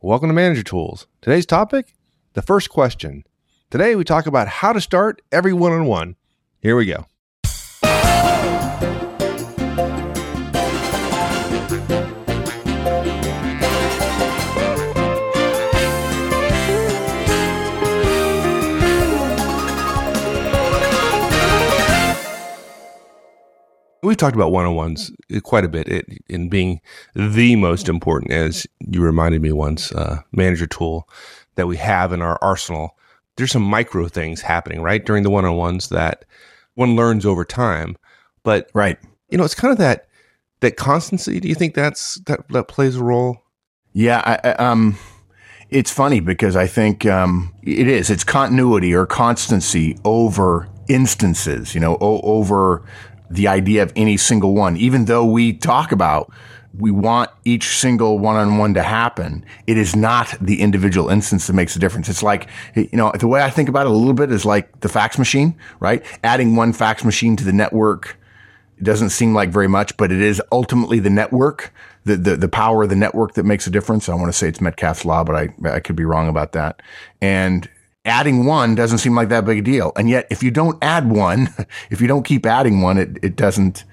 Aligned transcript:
Welcome 0.00 0.28
to 0.28 0.32
Manager 0.32 0.62
Tools. 0.62 1.08
Today's 1.20 1.44
topic 1.44 1.92
the 2.34 2.40
first 2.40 2.70
question. 2.70 3.24
Today 3.68 3.96
we 3.96 4.04
talk 4.04 4.28
about 4.28 4.46
how 4.46 4.72
to 4.72 4.80
start 4.80 5.20
every 5.32 5.52
one 5.52 5.72
on 5.72 5.86
one. 5.86 6.14
Here 6.60 6.76
we 6.76 6.86
go. 6.86 7.06
We've 24.08 24.16
talked 24.16 24.34
about 24.34 24.52
one 24.52 24.64
on 24.64 24.74
ones 24.74 25.12
quite 25.42 25.66
a 25.66 25.68
bit 25.68 25.86
it, 25.86 26.06
in 26.30 26.48
being 26.48 26.80
the 27.14 27.56
most 27.56 27.90
important, 27.90 28.32
as 28.32 28.66
you 28.78 29.02
reminded 29.02 29.42
me 29.42 29.52
once, 29.52 29.92
uh, 29.92 30.22
manager 30.32 30.66
tool 30.66 31.06
that 31.56 31.66
we 31.66 31.76
have 31.76 32.10
in 32.14 32.22
our 32.22 32.38
arsenal. 32.40 32.96
There's 33.36 33.52
some 33.52 33.62
micro 33.62 34.08
things 34.08 34.40
happening, 34.40 34.80
right, 34.80 35.04
during 35.04 35.24
the 35.24 35.30
one 35.30 35.44
on 35.44 35.56
ones 35.56 35.90
that 35.90 36.24
one 36.74 36.96
learns 36.96 37.26
over 37.26 37.44
time. 37.44 37.98
But, 38.44 38.70
right. 38.72 38.98
you 39.28 39.36
know, 39.36 39.44
it's 39.44 39.54
kind 39.54 39.72
of 39.72 39.78
that 39.78 40.08
that 40.60 40.78
constancy. 40.78 41.38
Do 41.38 41.46
you 41.46 41.54
think 41.54 41.74
that's 41.74 42.14
that, 42.20 42.48
that 42.48 42.66
plays 42.66 42.96
a 42.96 43.04
role? 43.04 43.42
Yeah. 43.92 44.22
I, 44.42 44.52
um, 44.52 44.96
it's 45.68 45.90
funny 45.90 46.20
because 46.20 46.56
I 46.56 46.66
think 46.66 47.04
um, 47.04 47.54
it 47.62 47.86
is. 47.86 48.08
It's 48.08 48.24
continuity 48.24 48.94
or 48.94 49.04
constancy 49.04 49.98
over 50.06 50.66
instances, 50.88 51.74
you 51.74 51.80
know, 51.82 51.98
o- 52.00 52.22
over 52.22 52.82
the 53.30 53.48
idea 53.48 53.82
of 53.82 53.92
any 53.96 54.16
single 54.16 54.54
one, 54.54 54.76
even 54.76 55.04
though 55.04 55.24
we 55.24 55.52
talk 55.52 55.92
about 55.92 56.32
we 56.76 56.90
want 56.90 57.30
each 57.44 57.78
single 57.78 58.18
one-on-one 58.18 58.74
to 58.74 58.82
happen. 58.82 59.44
It 59.66 59.76
is 59.76 59.96
not 59.96 60.34
the 60.40 60.60
individual 60.60 61.08
instance 61.08 61.46
that 61.46 61.54
makes 61.54 61.74
a 61.74 61.78
difference. 61.78 62.08
It's 62.08 62.22
like, 62.22 62.48
you 62.74 62.88
know, 62.92 63.10
the 63.18 63.26
way 63.26 63.42
I 63.42 63.50
think 63.50 63.68
about 63.68 63.86
it 63.86 63.90
a 63.90 63.94
little 63.94 64.14
bit 64.14 64.30
is 64.30 64.44
like 64.44 64.80
the 64.80 64.88
fax 64.88 65.18
machine, 65.18 65.56
right? 65.80 66.04
Adding 66.22 66.56
one 66.56 66.72
fax 66.72 67.04
machine 67.04 67.36
to 67.36 67.44
the 67.44 67.52
network 67.52 68.18
doesn't 68.82 69.10
seem 69.10 69.34
like 69.34 69.48
very 69.48 69.66
much, 69.66 69.96
but 69.96 70.12
it 70.12 70.20
is 70.20 70.40
ultimately 70.52 71.00
the 71.00 71.10
network, 71.10 71.72
the, 72.04 72.16
the, 72.16 72.36
the 72.36 72.48
power 72.48 72.84
of 72.84 72.90
the 72.90 72.96
network 72.96 73.34
that 73.34 73.44
makes 73.44 73.66
a 73.66 73.70
difference. 73.70 74.08
I 74.08 74.14
want 74.14 74.26
to 74.26 74.32
say 74.32 74.48
it's 74.48 74.60
Metcalfe's 74.60 75.04
law, 75.04 75.24
but 75.24 75.34
I, 75.34 75.48
I 75.68 75.80
could 75.80 75.96
be 75.96 76.04
wrong 76.04 76.28
about 76.28 76.52
that. 76.52 76.80
And 77.20 77.68
adding 78.04 78.44
one 78.44 78.74
doesn't 78.74 78.98
seem 78.98 79.14
like 79.14 79.28
that 79.28 79.44
big 79.44 79.58
a 79.58 79.62
deal. 79.62 79.92
And 79.96 80.08
yet, 80.08 80.26
if 80.30 80.42
you 80.42 80.50
don't 80.50 80.78
add 80.82 81.10
one, 81.10 81.48
if 81.90 82.00
you 82.00 82.08
don't 82.08 82.24
keep 82.24 82.46
adding 82.46 82.80
one, 82.80 82.98
it, 82.98 83.18
it 83.22 83.36
doesn't, 83.36 83.84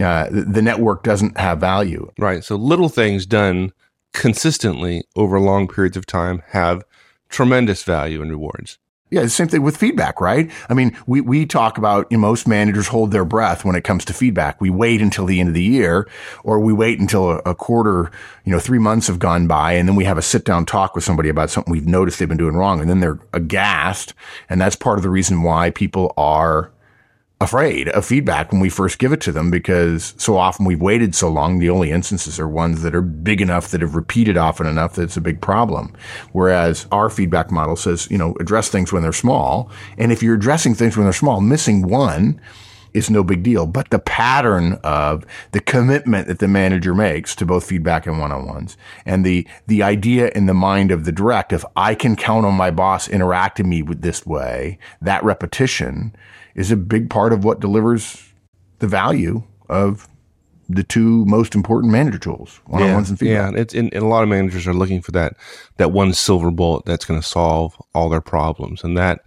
uh, 0.00 0.28
the 0.30 0.62
network 0.62 1.02
doesn't 1.02 1.38
have 1.38 1.58
value. 1.58 2.10
Right. 2.18 2.44
So 2.44 2.56
little 2.56 2.88
things 2.88 3.26
done 3.26 3.72
consistently 4.12 5.04
over 5.14 5.38
long 5.40 5.68
periods 5.68 5.96
of 5.96 6.06
time 6.06 6.42
have 6.48 6.84
tremendous 7.28 7.82
value 7.82 8.22
and 8.22 8.30
rewards. 8.30 8.78
Yeah, 9.08 9.22
the 9.22 9.28
same 9.28 9.46
thing 9.46 9.62
with 9.62 9.76
feedback, 9.76 10.20
right? 10.20 10.50
I 10.68 10.74
mean, 10.74 10.96
we, 11.06 11.20
we 11.20 11.46
talk 11.46 11.78
about, 11.78 12.08
you 12.10 12.16
know, 12.16 12.22
most 12.22 12.48
managers 12.48 12.88
hold 12.88 13.12
their 13.12 13.24
breath 13.24 13.64
when 13.64 13.76
it 13.76 13.84
comes 13.84 14.04
to 14.06 14.12
feedback. 14.12 14.60
We 14.60 14.68
wait 14.68 15.00
until 15.00 15.26
the 15.26 15.38
end 15.38 15.48
of 15.48 15.54
the 15.54 15.62
year 15.62 16.08
or 16.42 16.58
we 16.58 16.72
wait 16.72 16.98
until 16.98 17.30
a, 17.30 17.36
a 17.46 17.54
quarter, 17.54 18.10
you 18.44 18.50
know, 18.50 18.58
three 18.58 18.80
months 18.80 19.06
have 19.06 19.20
gone 19.20 19.46
by 19.46 19.72
and 19.74 19.88
then 19.88 19.94
we 19.94 20.04
have 20.06 20.18
a 20.18 20.22
sit 20.22 20.44
down 20.44 20.66
talk 20.66 20.96
with 20.96 21.04
somebody 21.04 21.28
about 21.28 21.50
something 21.50 21.70
we've 21.70 21.86
noticed 21.86 22.18
they've 22.18 22.28
been 22.28 22.36
doing 22.36 22.56
wrong 22.56 22.80
and 22.80 22.90
then 22.90 22.98
they're 22.98 23.20
aghast. 23.32 24.12
And 24.50 24.60
that's 24.60 24.74
part 24.74 24.98
of 24.98 25.04
the 25.04 25.10
reason 25.10 25.44
why 25.44 25.70
people 25.70 26.12
are 26.16 26.72
afraid 27.38 27.88
of 27.90 28.04
feedback 28.04 28.50
when 28.50 28.60
we 28.62 28.70
first 28.70 28.98
give 28.98 29.12
it 29.12 29.20
to 29.20 29.30
them 29.30 29.50
because 29.50 30.14
so 30.16 30.38
often 30.38 30.64
we've 30.64 30.80
waited 30.80 31.14
so 31.14 31.28
long. 31.28 31.58
The 31.58 31.68
only 31.68 31.90
instances 31.90 32.40
are 32.40 32.48
ones 32.48 32.82
that 32.82 32.94
are 32.94 33.02
big 33.02 33.42
enough 33.42 33.68
that 33.68 33.82
have 33.82 33.94
repeated 33.94 34.38
often 34.38 34.66
enough 34.66 34.94
that 34.94 35.02
it's 35.02 35.18
a 35.18 35.20
big 35.20 35.40
problem. 35.42 35.94
Whereas 36.32 36.86
our 36.90 37.10
feedback 37.10 37.50
model 37.50 37.76
says, 37.76 38.10
you 38.10 38.16
know, 38.16 38.34
address 38.40 38.70
things 38.70 38.92
when 38.92 39.02
they're 39.02 39.12
small. 39.12 39.70
And 39.98 40.12
if 40.12 40.22
you're 40.22 40.34
addressing 40.34 40.74
things 40.74 40.96
when 40.96 41.04
they're 41.04 41.12
small, 41.12 41.42
missing 41.42 41.86
one 41.86 42.40
is 42.96 43.10
no 43.10 43.22
big 43.22 43.42
deal. 43.42 43.66
But 43.66 43.90
the 43.90 43.98
pattern 43.98 44.78
of 44.82 45.26
the 45.52 45.60
commitment 45.60 46.28
that 46.28 46.38
the 46.38 46.48
manager 46.48 46.94
makes 46.94 47.36
to 47.36 47.46
both 47.46 47.68
feedback 47.68 48.06
and 48.06 48.18
one-on-ones 48.18 48.76
and 49.04 49.24
the, 49.24 49.46
the 49.66 49.82
idea 49.82 50.30
in 50.34 50.46
the 50.46 50.54
mind 50.54 50.90
of 50.90 51.04
the 51.04 51.12
direct, 51.12 51.52
if 51.52 51.64
I 51.76 51.94
can 51.94 52.16
count 52.16 52.46
on 52.46 52.54
my 52.54 52.70
boss 52.70 53.08
interacting 53.08 53.68
me 53.68 53.82
with 53.82 54.00
this 54.00 54.24
way, 54.24 54.78
that 55.02 55.22
repetition 55.22 56.16
is 56.54 56.70
a 56.70 56.76
big 56.76 57.10
part 57.10 57.32
of 57.32 57.44
what 57.44 57.60
delivers 57.60 58.32
the 58.78 58.88
value 58.88 59.42
of 59.68 60.08
the 60.68 60.82
two 60.82 61.24
most 61.26 61.54
important 61.54 61.92
manager 61.92 62.18
tools, 62.18 62.60
one-on-ones 62.66 63.08
yeah, 63.08 63.12
and 63.12 63.18
feedback. 63.18 63.52
Yeah, 63.52 63.60
it's 63.60 63.74
and, 63.74 63.92
and 63.94 64.02
a 64.02 64.08
lot 64.08 64.22
of 64.22 64.28
managers 64.28 64.66
are 64.66 64.74
looking 64.74 65.00
for 65.00 65.12
that 65.12 65.36
that 65.76 65.92
one 65.92 66.12
silver 66.12 66.50
bullet 66.50 66.84
that's 66.84 67.04
going 67.04 67.20
to 67.20 67.26
solve 67.26 67.80
all 67.94 68.08
their 68.08 68.20
problems, 68.20 68.82
and 68.82 68.96
that 68.96 69.20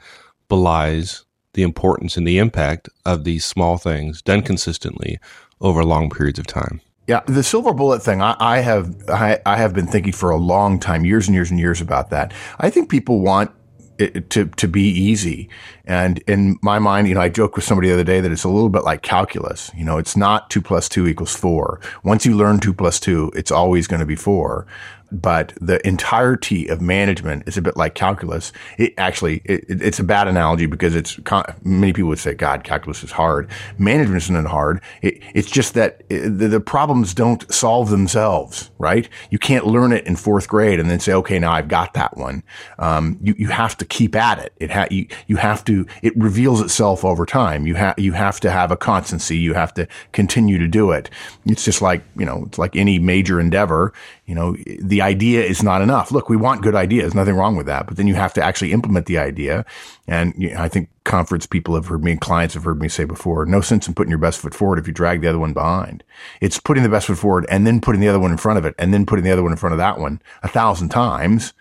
belies 0.49 1.23
the 1.59 1.63
importance 1.63 2.15
and 2.15 2.25
the 2.25 2.37
impact 2.37 2.87
of 3.05 3.25
these 3.25 3.43
small 3.43 3.77
things 3.77 4.21
done 4.21 4.41
consistently 4.41 5.19
over 5.59 5.83
long 5.83 6.09
periods 6.09 6.39
of 6.39 6.47
time. 6.47 6.79
Yeah, 7.05 7.19
the 7.25 7.43
silver 7.43 7.73
bullet 7.73 8.01
thing, 8.01 8.21
I, 8.21 8.37
I 8.39 8.59
have 8.59 8.95
I, 9.09 9.39
I 9.45 9.57
have 9.57 9.73
been 9.73 9.87
thinking 9.87 10.13
for 10.13 10.29
a 10.29 10.37
long 10.37 10.79
time, 10.79 11.03
years 11.03 11.27
and 11.27 11.35
years 11.35 11.51
and 11.51 11.59
years 11.59 11.81
about 11.81 12.11
that. 12.11 12.31
I 12.59 12.69
think 12.69 12.89
people 12.89 13.19
want 13.19 13.51
it 13.97 14.29
to 14.29 14.45
to 14.45 14.67
be 14.69 14.83
easy. 14.83 15.49
And 15.83 16.19
in 16.19 16.57
my 16.61 16.79
mind, 16.79 17.09
you 17.09 17.15
know, 17.15 17.19
I 17.19 17.27
joked 17.27 17.57
with 17.57 17.65
somebody 17.65 17.89
the 17.89 17.95
other 17.95 18.05
day 18.05 18.21
that 18.21 18.31
it's 18.31 18.45
a 18.45 18.49
little 18.49 18.69
bit 18.69 18.85
like 18.85 19.01
calculus. 19.01 19.69
You 19.75 19.83
know, 19.83 19.97
it's 19.97 20.15
not 20.15 20.49
two 20.49 20.61
plus 20.61 20.87
two 20.87 21.07
equals 21.07 21.35
four. 21.35 21.81
Once 22.03 22.25
you 22.25 22.37
learn 22.37 22.61
two 22.61 22.73
plus 22.73 23.01
two, 23.01 23.33
it's 23.35 23.51
always 23.51 23.85
going 23.85 23.99
to 23.99 24.05
be 24.05 24.15
four 24.15 24.65
but 25.11 25.53
the 25.59 25.85
entirety 25.87 26.67
of 26.67 26.81
management 26.81 27.47
is 27.47 27.57
a 27.57 27.61
bit 27.61 27.77
like 27.77 27.95
calculus. 27.95 28.51
It 28.77 28.93
actually, 28.97 29.41
it, 29.45 29.65
it's 29.67 29.99
a 29.99 30.03
bad 30.03 30.27
analogy 30.27 30.65
because 30.65 30.95
it's, 30.95 31.19
many 31.63 31.93
people 31.93 32.09
would 32.09 32.19
say, 32.19 32.33
God, 32.33 32.63
calculus 32.63 33.03
is 33.03 33.11
hard. 33.11 33.49
Management 33.77 34.23
isn't 34.23 34.45
hard. 34.45 34.81
It, 35.01 35.21
it's 35.33 35.49
just 35.49 35.73
that 35.73 36.07
the, 36.09 36.29
the, 36.29 36.59
problems 36.59 37.13
don't 37.13 37.51
solve 37.51 37.89
themselves, 37.89 38.69
right? 38.77 39.09
You 39.31 39.39
can't 39.39 39.65
learn 39.65 39.91
it 39.91 40.05
in 40.05 40.15
fourth 40.15 40.47
grade 40.47 40.79
and 40.79 40.89
then 40.89 40.99
say, 40.99 41.13
okay, 41.13 41.39
now 41.39 41.51
I've 41.51 41.67
got 41.67 41.93
that 41.93 42.15
one. 42.15 42.43
Um, 42.77 43.17
you, 43.21 43.33
you 43.37 43.47
have 43.47 43.77
to 43.77 43.85
keep 43.85 44.15
at 44.15 44.39
it. 44.39 44.53
It 44.57 44.69
ha- 44.69 44.87
you, 44.91 45.07
you 45.27 45.37
have 45.37 45.63
to, 45.65 45.87
it 46.03 46.15
reveals 46.15 46.61
itself 46.61 47.03
over 47.03 47.25
time. 47.25 47.65
You 47.65 47.75
have, 47.75 47.97
you 47.97 48.11
have 48.11 48.39
to 48.41 48.51
have 48.51 48.71
a 48.71 48.77
constancy. 48.77 49.37
You 49.37 49.53
have 49.53 49.73
to 49.75 49.87
continue 50.11 50.57
to 50.59 50.67
do 50.67 50.91
it. 50.91 51.09
It's 51.45 51.65
just 51.65 51.81
like, 51.81 52.03
you 52.15 52.25
know, 52.25 52.43
it's 52.45 52.59
like 52.59 52.75
any 52.75 52.99
major 52.99 53.39
endeavor, 53.39 53.93
you 54.25 54.35
know, 54.35 54.55
the 54.79 54.98
idea 55.01 55.43
is 55.43 55.63
not 55.63 55.81
enough. 55.81 56.11
Look, 56.11 56.29
we 56.29 56.37
want 56.37 56.61
good 56.61 56.75
ideas. 56.75 57.13
Nothing 57.13 57.35
wrong 57.35 57.55
with 57.55 57.65
that. 57.67 57.87
But 57.87 57.97
then 57.97 58.07
you 58.07 58.15
have 58.15 58.33
to 58.33 58.43
actually 58.43 58.71
implement 58.71 59.05
the 59.05 59.17
idea. 59.17 59.65
And 60.07 60.33
you 60.37 60.53
know, 60.53 60.61
I 60.61 60.69
think 60.69 60.89
conference 61.03 61.45
people 61.45 61.75
have 61.75 61.87
heard 61.87 62.03
me 62.03 62.11
and 62.11 62.21
clients 62.21 62.53
have 62.53 62.63
heard 62.63 62.81
me 62.81 62.87
say 62.87 63.03
before, 63.03 63.45
no 63.45 63.61
sense 63.61 63.87
in 63.87 63.93
putting 63.93 64.09
your 64.09 64.19
best 64.19 64.39
foot 64.39 64.53
forward 64.53 64.79
if 64.79 64.87
you 64.87 64.93
drag 64.93 65.21
the 65.21 65.27
other 65.27 65.39
one 65.39 65.53
behind. 65.53 66.03
It's 66.41 66.59
putting 66.59 66.83
the 66.83 66.89
best 66.89 67.07
foot 67.07 67.17
forward 67.17 67.45
and 67.49 67.65
then 67.65 67.81
putting 67.81 68.01
the 68.01 68.07
other 68.07 68.19
one 68.19 68.31
in 68.31 68.37
front 68.37 68.59
of 68.59 68.65
it 68.65 68.75
and 68.77 68.93
then 68.93 69.05
putting 69.05 69.25
the 69.25 69.31
other 69.31 69.43
one 69.43 69.51
in 69.51 69.57
front 69.57 69.73
of 69.73 69.79
that 69.79 69.99
one 69.99 70.21
a 70.43 70.47
thousand 70.47 70.89
times. 70.89 71.53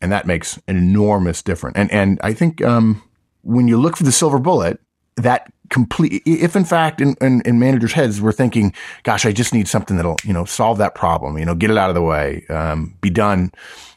And 0.00 0.10
that 0.12 0.26
makes 0.26 0.58
an 0.66 0.76
enormous 0.76 1.42
difference. 1.42 1.76
And, 1.76 1.90
and 1.92 2.18
I 2.22 2.32
think, 2.32 2.62
um, 2.64 3.02
when 3.42 3.68
you 3.68 3.78
look 3.78 3.96
for 3.96 4.04
the 4.04 4.12
silver 4.12 4.38
bullet, 4.38 4.80
that 5.16 5.52
complete 5.70 6.22
if 6.26 6.56
in 6.56 6.64
fact 6.64 7.00
in, 7.00 7.14
in, 7.20 7.40
in, 7.42 7.60
managers 7.60 7.92
heads 7.92 8.20
we're 8.20 8.32
thinking 8.32 8.74
gosh 9.04 9.24
i 9.24 9.30
just 9.30 9.54
need 9.54 9.68
something 9.68 9.96
that'll 9.96 10.16
you 10.24 10.32
know 10.32 10.44
solve 10.44 10.78
that 10.78 10.96
problem 10.96 11.38
you 11.38 11.44
know 11.44 11.54
get 11.54 11.70
it 11.70 11.78
out 11.78 11.88
of 11.88 11.94
the 11.94 12.02
way 12.02 12.44
um, 12.48 12.96
be 13.00 13.08
done 13.08 13.52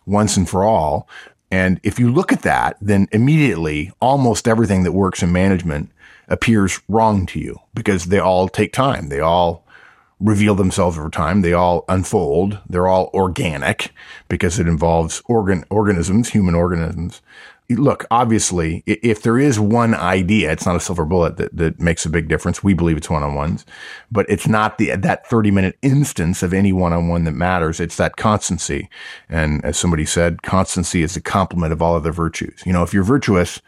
once 0.06 0.38
and 0.38 0.50
for 0.50 0.64
all. 0.64 1.08
And 1.52 1.80
if 1.84 2.00
you 2.00 2.12
look 2.12 2.32
at 2.32 2.42
that 2.42 2.78
then 2.82 3.08
immediately 3.12 3.92
almost 4.02 4.48
everything 4.48 4.84
that 4.84 4.92
works 4.92 5.22
in 5.22 5.32
management 5.32 5.92
appears 6.28 6.80
wrong 6.88 7.26
to 7.28 7.40
you 7.40 7.60
because 7.74 8.06
they 8.06 8.20
all 8.20 8.48
take 8.48 8.74
time. 8.74 9.10
They 9.10 9.20
all 9.20 9.66
reveal 10.20 10.56
themselves 10.56 10.98
over 10.98 11.10
time. 11.10 11.42
They 11.42 11.54
all 11.54 11.84
unfold. 11.90 12.60
They're 12.68 12.88
all 12.88 13.12
organic 13.14 13.92
because 14.30 14.58
it 14.58 14.68
involves 14.68 15.22
organ 15.26 15.66
organisms 15.70 16.30
human 16.30 16.56
organisms 16.56 17.22
look, 17.76 18.06
obviously, 18.12 18.84
if 18.86 19.22
there 19.22 19.38
is 19.38 19.60
one 19.60 19.94
idea, 19.94 20.52
it's 20.52 20.66
not 20.66 20.76
a 20.76 20.80
silver 20.80 21.06
bullet 21.06 21.38
that, 21.38 21.56
that 21.56 21.80
makes 21.80 22.06
a 22.06 22.10
big 22.10 22.28
difference. 22.28 22.64
We 22.64 22.74
believe 22.74 22.98
it's 22.98 23.10
one 23.10 23.24
on 23.24 23.36
ones, 23.36 23.66
but 24.12 24.26
it's 24.30 24.48
not 24.48 24.78
the, 24.78 24.96
that 24.96 25.28
30 25.28 25.52
minute 25.52 25.78
instance 25.82 26.44
of 26.44 26.54
any 26.54 26.74
one 26.74 26.94
on 26.94 27.08
one 27.08 27.24
that 27.26 27.34
matters. 27.34 27.80
It's 27.80 27.98
that 27.98 28.18
constancy. 28.18 28.90
And 29.30 29.64
as 29.66 29.78
somebody 29.78 30.06
said, 30.06 30.42
constancy 30.42 31.04
is 31.04 31.14
the 31.14 31.22
complement 31.22 31.74
of 31.74 31.82
all 31.82 31.96
other 31.96 32.12
virtues. 32.12 32.62
You 32.66 32.74
know, 32.74 32.84
if 32.84 32.94
you're 32.94 33.04
virtuous 33.04 33.62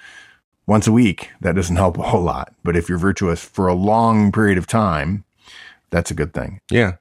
once 0.67 0.87
a 0.87 0.91
week, 0.91 1.29
that 1.41 1.55
doesn't 1.55 1.75
help 1.75 1.97
a 1.97 2.03
whole 2.03 2.23
lot. 2.23 2.53
But 2.63 2.75
if 2.75 2.89
you're 2.89 2.97
virtuous 2.97 3.43
for 3.43 3.67
a 3.67 3.73
long 3.73 4.31
period 4.31 4.57
of 4.57 4.67
time, 4.67 5.23
that's 5.89 6.11
a 6.11 6.15
good 6.15 6.33
thing. 6.33 6.61
Yeah. 6.71 6.93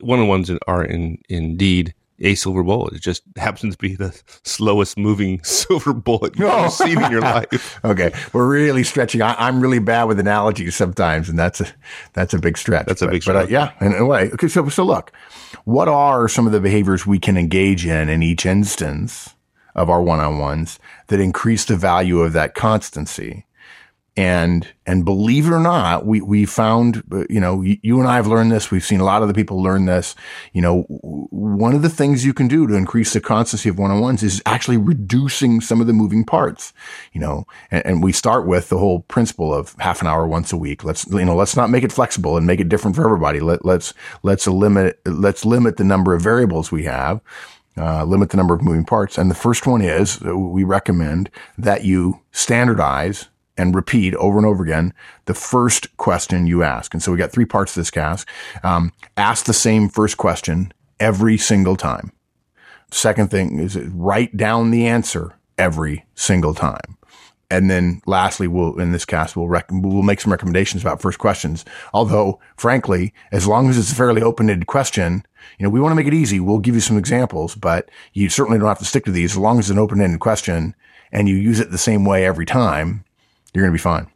One 0.00 0.20
on 0.20 0.28
ones 0.28 0.50
are 0.66 0.84
in, 0.84 1.18
indeed 1.28 1.94
a 2.20 2.34
silver 2.34 2.62
bullet. 2.62 2.94
It 2.94 3.02
just 3.02 3.22
happens 3.36 3.74
to 3.74 3.78
be 3.78 3.96
the 3.96 4.18
slowest 4.44 4.98
moving 4.98 5.40
silver 5.44 5.92
bullet 5.92 6.38
you've 6.38 6.48
ever 6.48 6.70
seen 6.70 7.02
in 7.02 7.10
your 7.10 7.20
life. 7.20 7.80
okay, 7.84 8.12
we're 8.32 8.48
really 8.48 8.84
stretching. 8.84 9.22
I, 9.22 9.48
am 9.48 9.60
really 9.60 9.78
bad 9.78 10.04
with 10.04 10.20
analogies 10.20 10.76
sometimes, 10.76 11.28
and 11.28 11.38
that's 11.38 11.60
a 11.60 11.66
that's 12.12 12.34
a 12.34 12.38
big 12.38 12.58
stretch. 12.58 12.86
That's 12.86 13.02
a 13.02 13.08
big 13.08 13.22
stretch. 13.22 13.34
But, 13.34 13.44
uh, 13.46 13.48
yeah, 13.48 13.72
in 13.80 13.94
a 13.94 14.04
way. 14.04 14.30
Okay, 14.32 14.48
so 14.48 14.68
so 14.68 14.84
look, 14.84 15.12
what 15.64 15.88
are 15.88 16.28
some 16.28 16.46
of 16.46 16.52
the 16.52 16.60
behaviors 16.60 17.06
we 17.06 17.18
can 17.18 17.36
engage 17.36 17.86
in 17.86 18.08
in 18.08 18.22
each 18.22 18.46
instance 18.46 19.34
of 19.74 19.88
our 19.88 20.02
one-on-ones 20.02 20.78
that 21.06 21.20
increase 21.20 21.64
the 21.64 21.76
value 21.76 22.20
of 22.20 22.32
that 22.32 22.54
constancy? 22.54 23.46
And, 24.16 24.66
and 24.86 25.04
believe 25.04 25.46
it 25.46 25.52
or 25.52 25.60
not, 25.60 26.04
we, 26.04 26.20
we 26.20 26.44
found, 26.44 27.02
uh, 27.12 27.24
you 27.30 27.40
know, 27.40 27.62
you 27.62 28.00
and 28.00 28.08
I 28.08 28.16
have 28.16 28.26
learned 28.26 28.50
this. 28.50 28.70
We've 28.70 28.84
seen 28.84 29.00
a 29.00 29.04
lot 29.04 29.22
of 29.22 29.28
the 29.28 29.34
people 29.34 29.62
learn 29.62 29.86
this. 29.86 30.14
You 30.52 30.60
know, 30.60 30.82
one 30.82 31.74
of 31.74 31.82
the 31.82 31.88
things 31.88 32.24
you 32.24 32.34
can 32.34 32.48
do 32.48 32.66
to 32.66 32.74
increase 32.74 33.12
the 33.12 33.20
constancy 33.20 33.68
of 33.68 33.78
one-on-ones 33.78 34.22
is 34.22 34.42
actually 34.44 34.76
reducing 34.78 35.60
some 35.60 35.80
of 35.80 35.86
the 35.86 35.92
moving 35.92 36.24
parts, 36.24 36.72
you 37.12 37.20
know, 37.20 37.46
and, 37.70 37.86
and 37.86 38.02
we 38.02 38.12
start 38.12 38.46
with 38.46 38.68
the 38.68 38.78
whole 38.78 39.00
principle 39.00 39.54
of 39.54 39.74
half 39.78 40.02
an 40.02 40.08
hour 40.08 40.26
once 40.26 40.52
a 40.52 40.56
week. 40.56 40.84
Let's, 40.84 41.06
you 41.06 41.24
know, 41.24 41.36
let's 41.36 41.56
not 41.56 41.70
make 41.70 41.84
it 41.84 41.92
flexible 41.92 42.36
and 42.36 42.46
make 42.46 42.60
it 42.60 42.68
different 42.68 42.96
for 42.96 43.04
everybody. 43.04 43.40
Let, 43.40 43.64
let's, 43.64 43.94
let's 44.22 44.46
limit, 44.46 45.00
let's 45.06 45.44
limit 45.44 45.76
the 45.76 45.84
number 45.84 46.14
of 46.14 46.20
variables 46.20 46.70
we 46.70 46.82
have. 46.82 47.20
Uh, 47.76 48.04
limit 48.04 48.28
the 48.30 48.36
number 48.36 48.52
of 48.52 48.60
moving 48.60 48.84
parts. 48.84 49.16
And 49.16 49.30
the 49.30 49.34
first 49.34 49.66
one 49.66 49.80
is 49.80 50.20
uh, 50.26 50.36
we 50.36 50.64
recommend 50.64 51.30
that 51.56 51.84
you 51.84 52.20
standardize 52.32 53.28
and 53.60 53.74
repeat 53.74 54.14
over 54.14 54.38
and 54.38 54.46
over 54.46 54.64
again 54.64 54.94
the 55.26 55.34
first 55.34 55.94
question 55.98 56.46
you 56.46 56.62
ask. 56.62 56.94
And 56.94 57.02
so 57.02 57.12
we 57.12 57.18
got 57.18 57.30
three 57.30 57.44
parts 57.44 57.74
to 57.74 57.80
this 57.80 57.90
cast. 57.90 58.26
Um, 58.62 58.92
ask 59.18 59.44
the 59.44 59.52
same 59.52 59.90
first 59.90 60.16
question 60.16 60.72
every 60.98 61.36
single 61.36 61.76
time. 61.76 62.10
Second 62.90 63.30
thing 63.30 63.58
is 63.58 63.76
write 63.76 64.34
down 64.34 64.70
the 64.70 64.86
answer 64.86 65.34
every 65.58 66.06
single 66.14 66.54
time. 66.54 66.96
And 67.50 67.70
then 67.70 68.00
lastly, 68.06 68.48
we'll, 68.48 68.80
in 68.80 68.92
this 68.92 69.04
cast, 69.04 69.36
we'll, 69.36 69.48
rec- 69.48 69.70
we'll 69.70 70.02
make 70.02 70.22
some 70.22 70.32
recommendations 70.32 70.82
about 70.82 71.02
first 71.02 71.18
questions. 71.18 71.66
Although, 71.92 72.40
frankly, 72.56 73.12
as 73.30 73.46
long 73.46 73.68
as 73.68 73.76
it's 73.76 73.92
a 73.92 73.94
fairly 73.94 74.22
open-ended 74.22 74.68
question, 74.68 75.22
you 75.58 75.64
know, 75.64 75.70
we 75.70 75.80
want 75.80 75.90
to 75.90 75.96
make 75.96 76.06
it 76.06 76.14
easy. 76.14 76.40
We'll 76.40 76.60
give 76.60 76.76
you 76.76 76.80
some 76.80 76.96
examples, 76.96 77.56
but 77.56 77.90
you 78.14 78.30
certainly 78.30 78.58
don't 78.58 78.68
have 78.68 78.78
to 78.78 78.84
stick 78.86 79.04
to 79.04 79.10
these 79.10 79.32
as 79.32 79.38
long 79.38 79.58
as 79.58 79.66
it's 79.66 79.70
an 79.70 79.78
open-ended 79.78 80.20
question 80.20 80.74
and 81.12 81.28
you 81.28 81.34
use 81.34 81.60
it 81.60 81.70
the 81.70 81.78
same 81.78 82.04
way 82.04 82.24
every 82.24 82.46
time 82.46 83.04
you're 83.52 83.62
going 83.62 83.72
to 83.72 83.78
be 83.78 83.82
fine. 83.82 84.08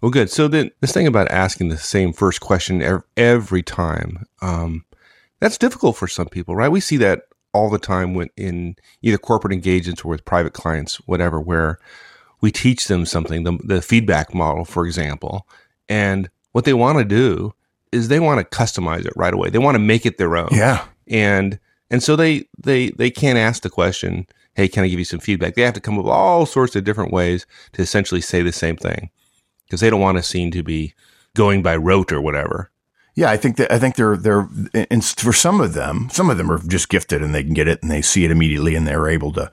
Well, 0.00 0.10
good. 0.10 0.30
So 0.30 0.48
then 0.48 0.70
this 0.80 0.92
thing 0.92 1.06
about 1.06 1.30
asking 1.30 1.68
the 1.68 1.78
same 1.78 2.12
first 2.12 2.40
question 2.40 2.82
every 3.16 3.62
time, 3.62 4.26
um, 4.42 4.84
that's 5.40 5.58
difficult 5.58 5.96
for 5.96 6.08
some 6.08 6.28
people, 6.28 6.54
right? 6.54 6.68
We 6.68 6.80
see 6.80 6.96
that 6.98 7.22
all 7.52 7.70
the 7.70 7.78
time 7.78 8.14
when 8.14 8.28
in 8.36 8.76
either 9.00 9.16
corporate 9.16 9.52
engagements 9.52 10.04
or 10.04 10.08
with 10.08 10.24
private 10.24 10.52
clients, 10.52 10.96
whatever, 11.06 11.40
where 11.40 11.78
we 12.40 12.50
teach 12.50 12.88
them 12.88 13.06
something, 13.06 13.44
the, 13.44 13.58
the 13.64 13.80
feedback 13.80 14.34
model, 14.34 14.64
for 14.64 14.84
example, 14.84 15.46
and 15.88 16.28
what 16.52 16.64
they 16.64 16.74
want 16.74 16.98
to 16.98 17.04
do 17.04 17.54
is 17.92 18.08
they 18.08 18.20
want 18.20 18.38
to 18.38 18.56
customize 18.56 19.06
it 19.06 19.12
right 19.16 19.32
away. 19.32 19.50
They 19.50 19.58
want 19.58 19.76
to 19.76 19.80
make 19.80 20.04
it 20.04 20.18
their 20.18 20.36
own. 20.36 20.48
Yeah. 20.52 20.84
And 21.08 21.58
and 21.90 22.02
so 22.02 22.16
they 22.16 22.48
they 22.58 22.90
they 22.90 23.10
can't 23.10 23.38
ask 23.38 23.62
the 23.62 23.70
question, 23.70 24.26
hey, 24.54 24.68
can 24.68 24.84
I 24.84 24.88
give 24.88 24.98
you 24.98 25.04
some 25.04 25.20
feedback? 25.20 25.54
They 25.54 25.62
have 25.62 25.74
to 25.74 25.80
come 25.80 25.98
up 25.98 26.04
with 26.04 26.12
all 26.12 26.46
sorts 26.46 26.76
of 26.76 26.84
different 26.84 27.12
ways 27.12 27.46
to 27.72 27.82
essentially 27.82 28.20
say 28.20 28.42
the 28.42 28.52
same 28.52 28.76
thing 28.76 29.10
because 29.66 29.80
they 29.80 29.90
don't 29.90 30.00
want 30.00 30.18
a 30.18 30.22
scene 30.22 30.50
to 30.52 30.62
be 30.62 30.94
going 31.34 31.62
by 31.62 31.76
rote 31.76 32.12
or 32.12 32.20
whatever. 32.20 32.70
Yeah, 33.16 33.30
I 33.30 33.36
think 33.36 33.56
that 33.58 33.70
I 33.72 33.78
think 33.78 33.94
they're 33.94 34.16
they're 34.16 34.48
and 34.90 35.04
for 35.04 35.32
some 35.32 35.60
of 35.60 35.74
them, 35.74 36.08
some 36.10 36.30
of 36.30 36.36
them 36.36 36.50
are 36.50 36.58
just 36.66 36.88
gifted 36.88 37.22
and 37.22 37.34
they 37.34 37.44
can 37.44 37.54
get 37.54 37.68
it 37.68 37.80
and 37.80 37.90
they 37.90 38.02
see 38.02 38.24
it 38.24 38.30
immediately 38.32 38.74
and 38.74 38.86
they're 38.86 39.08
able 39.08 39.32
to 39.34 39.52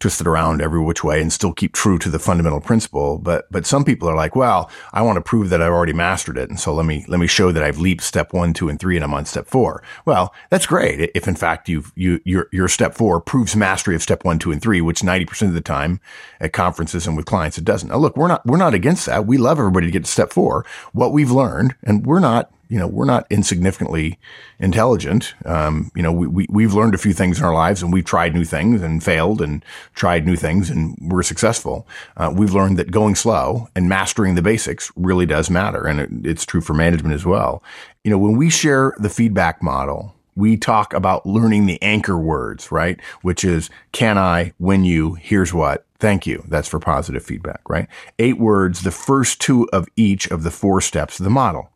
twist 0.00 0.20
it 0.20 0.26
around 0.26 0.60
every 0.60 0.80
which 0.80 1.02
way 1.02 1.20
and 1.20 1.32
still 1.32 1.52
keep 1.52 1.72
true 1.72 1.98
to 1.98 2.10
the 2.10 2.18
fundamental 2.18 2.60
principle. 2.60 3.18
But, 3.18 3.50
but 3.50 3.66
some 3.66 3.84
people 3.84 4.08
are 4.08 4.16
like, 4.16 4.36
well, 4.36 4.70
I 4.92 5.02
want 5.02 5.16
to 5.16 5.22
prove 5.22 5.50
that 5.50 5.62
I've 5.62 5.72
already 5.72 5.92
mastered 5.92 6.36
it. 6.36 6.50
And 6.50 6.60
so 6.60 6.74
let 6.74 6.86
me, 6.86 7.04
let 7.08 7.20
me 7.20 7.26
show 7.26 7.52
that 7.52 7.62
I've 7.62 7.78
leaped 7.78 8.02
step 8.02 8.32
one, 8.32 8.52
two, 8.52 8.68
and 8.68 8.78
three 8.78 8.96
and 8.96 9.04
I'm 9.04 9.14
on 9.14 9.24
step 9.24 9.46
four. 9.46 9.82
Well, 10.04 10.34
that's 10.50 10.66
great. 10.66 11.10
If 11.14 11.26
in 11.26 11.36
fact 11.36 11.68
you've, 11.68 11.92
you, 11.94 12.20
your, 12.24 12.48
your 12.52 12.68
step 12.68 12.94
four 12.94 13.20
proves 13.20 13.56
mastery 13.56 13.94
of 13.94 14.02
step 14.02 14.24
one, 14.24 14.38
two, 14.38 14.52
and 14.52 14.60
three, 14.60 14.80
which 14.80 15.00
90% 15.00 15.48
of 15.48 15.54
the 15.54 15.60
time 15.60 16.00
at 16.40 16.52
conferences 16.52 17.06
and 17.06 17.16
with 17.16 17.26
clients, 17.26 17.58
it 17.58 17.64
doesn't. 17.64 17.88
Now 17.88 17.96
look, 17.96 18.16
we're 18.16 18.28
not, 18.28 18.44
we're 18.46 18.56
not 18.56 18.74
against 18.74 19.06
that. 19.06 19.26
We 19.26 19.38
love 19.38 19.58
everybody 19.58 19.86
to 19.86 19.92
get 19.92 20.04
to 20.04 20.10
step 20.10 20.32
four. 20.32 20.66
What 20.92 21.12
we've 21.12 21.30
learned, 21.30 21.74
and 21.82 22.04
we're 22.04 22.20
not, 22.20 22.50
you 22.74 22.80
know, 22.80 22.88
we're 22.88 23.04
not 23.04 23.24
insignificantly 23.30 24.18
intelligent. 24.58 25.32
Um, 25.44 25.92
you 25.94 26.02
know, 26.02 26.10
we, 26.10 26.48
we, 26.50 26.64
have 26.64 26.74
learned 26.74 26.92
a 26.92 26.98
few 26.98 27.12
things 27.12 27.38
in 27.38 27.44
our 27.44 27.54
lives 27.54 27.84
and 27.84 27.92
we've 27.92 28.04
tried 28.04 28.34
new 28.34 28.44
things 28.44 28.82
and 28.82 29.00
failed 29.00 29.40
and 29.40 29.64
tried 29.94 30.26
new 30.26 30.34
things 30.34 30.70
and 30.70 30.98
we're 31.00 31.22
successful. 31.22 31.86
Uh, 32.16 32.34
we've 32.34 32.52
learned 32.52 32.76
that 32.78 32.90
going 32.90 33.14
slow 33.14 33.68
and 33.76 33.88
mastering 33.88 34.34
the 34.34 34.42
basics 34.42 34.90
really 34.96 35.24
does 35.24 35.50
matter. 35.50 35.86
And 35.86 36.00
it, 36.00 36.10
it's 36.24 36.44
true 36.44 36.60
for 36.60 36.74
management 36.74 37.14
as 37.14 37.24
well. 37.24 37.62
You 38.02 38.10
know, 38.10 38.18
when 38.18 38.36
we 38.36 38.50
share 38.50 38.92
the 38.98 39.08
feedback 39.08 39.62
model, 39.62 40.12
we 40.34 40.56
talk 40.56 40.94
about 40.94 41.24
learning 41.24 41.66
the 41.66 41.80
anchor 41.80 42.18
words, 42.18 42.72
right? 42.72 43.00
Which 43.22 43.44
is, 43.44 43.70
can 43.92 44.18
I, 44.18 44.52
when 44.58 44.84
you, 44.84 45.14
here's 45.14 45.54
what, 45.54 45.86
thank 46.00 46.26
you. 46.26 46.42
That's 46.48 46.66
for 46.66 46.80
positive 46.80 47.24
feedback, 47.24 47.60
right? 47.68 47.86
Eight 48.18 48.38
words, 48.38 48.82
the 48.82 48.90
first 48.90 49.40
two 49.40 49.68
of 49.72 49.86
each 49.94 50.26
of 50.32 50.42
the 50.42 50.50
four 50.50 50.80
steps 50.80 51.20
of 51.20 51.24
the 51.24 51.30
model. 51.30 51.70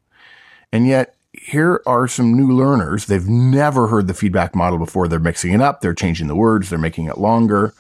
And 0.73 0.87
yet 0.87 1.15
here 1.33 1.83
are 1.87 2.09
some 2.09 2.35
new 2.35 2.53
learners. 2.53 3.07
They've 3.07 3.29
never 3.29 3.89
heard 3.89 4.07
the 4.07 4.15
feedback 4.15 4.55
model 4.55 4.79
before. 4.79 5.09
They're 5.09 5.19
mixing 5.19 5.53
it 5.53 5.61
up. 5.61 5.81
They're 5.81 5.95
changing 5.95 6.27
the 6.27 6.35
words. 6.35 6.71
They're 6.71 6.79
making 6.79 7.07
it 7.07 7.19
longer. 7.19 7.75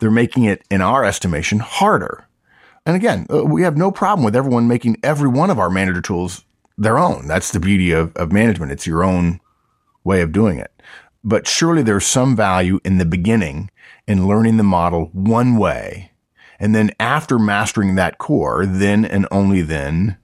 They're 0.00 0.10
making 0.10 0.44
it, 0.44 0.62
in 0.70 0.80
our 0.80 1.04
estimation, 1.04 1.58
harder. 1.58 2.26
And 2.86 2.96
again, 2.96 3.26
uh, 3.32 3.44
we 3.44 3.62
have 3.62 3.76
no 3.76 3.90
problem 3.90 4.24
with 4.24 4.36
everyone 4.36 4.68
making 4.68 4.98
every 5.02 5.28
one 5.28 5.50
of 5.50 5.58
our 5.58 5.70
manager 5.70 6.00
tools 6.00 6.44
their 6.76 6.98
own. 6.98 7.26
That's 7.26 7.50
the 7.50 7.60
beauty 7.60 7.90
of, 7.90 8.14
of 8.16 8.32
management. 8.32 8.72
It's 8.72 8.86
your 8.86 9.02
own 9.02 9.40
way 10.04 10.22
of 10.22 10.32
doing 10.32 10.58
it. 10.58 10.72
But 11.24 11.48
surely 11.48 11.82
there's 11.82 12.06
some 12.06 12.36
value 12.36 12.78
in 12.84 12.98
the 12.98 13.04
beginning 13.04 13.70
in 14.06 14.28
learning 14.28 14.56
the 14.56 14.62
model 14.62 15.10
one 15.12 15.56
way. 15.56 16.12
And 16.60 16.74
then 16.74 16.90
after 16.98 17.38
mastering 17.38 17.96
that 17.96 18.18
core, 18.18 18.64
then 18.64 19.04
and 19.04 19.26
only 19.30 19.62
then 19.62 20.16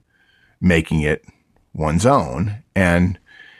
making 0.59 1.01
it 1.01 1.25
one's 1.75 2.05
own. 2.05 2.63
And, 2.75 3.19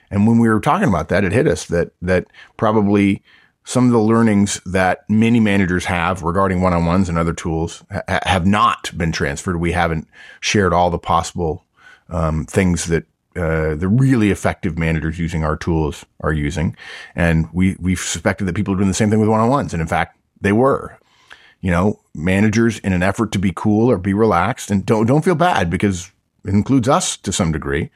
and 0.10 0.26
when 0.26 0.40
we 0.40 0.50
were 0.50 0.60
talking 0.60 0.90
about 0.90 1.10
that, 1.10 1.24
it 1.24 1.34
hit 1.34 1.48
us 1.48 1.66
that, 1.66 1.92
that 2.02 2.26
probably 2.58 3.22
some 3.66 3.86
of 3.86 3.92
the 3.92 4.00
learnings 4.00 4.62
that 4.66 5.08
many 5.10 5.40
managers 5.40 5.86
have 5.86 6.24
regarding 6.24 6.62
one-on-ones 6.62 7.10
and 7.10 7.18
other 7.18 7.34
tools 7.34 7.84
ha- 7.92 8.20
have 8.24 8.46
not 8.46 8.96
been 8.98 9.12
transferred. 9.12 9.60
We 9.60 9.72
haven't 9.72 10.08
shared 10.40 10.72
all 10.72 10.90
the 10.90 11.00
possible 11.00 11.66
um, 12.10 12.46
things 12.46 12.86
that 12.86 13.04
uh, 13.36 13.76
the 13.76 13.88
really 13.90 14.32
effective 14.32 14.78
managers 14.78 15.20
using 15.20 15.44
our 15.44 15.58
tools 15.58 16.06
are 16.22 16.32
using, 16.32 16.78
and 17.16 17.50
we 17.52 17.76
we 17.80 17.96
suspected 17.96 18.46
that 18.46 18.56
people 18.56 18.74
are 18.74 18.78
doing 18.78 18.88
the 18.88 18.94
same 18.94 19.10
thing 19.10 19.20
with 19.20 19.28
one-on-ones, 19.28 19.74
and 19.74 19.82
in 19.82 19.88
fact, 19.88 20.18
they 20.40 20.54
were. 20.54 20.98
You 21.60 21.72
know, 21.72 22.00
managers 22.14 22.78
in 22.80 22.94
an 22.94 23.02
effort 23.02 23.32
to 23.32 23.40
be 23.40 23.52
cool 23.54 23.90
or 23.90 23.98
be 23.98 24.14
relaxed, 24.14 24.70
and 24.70 24.86
don't 24.86 25.08
don't 25.08 25.26
feel 25.26 25.36
bad 25.36 25.70
because 25.70 26.12
it 26.46 26.54
includes 26.54 26.88
us 26.88 27.18
to 27.18 27.32
some 27.32 27.52
degree. 27.52 27.90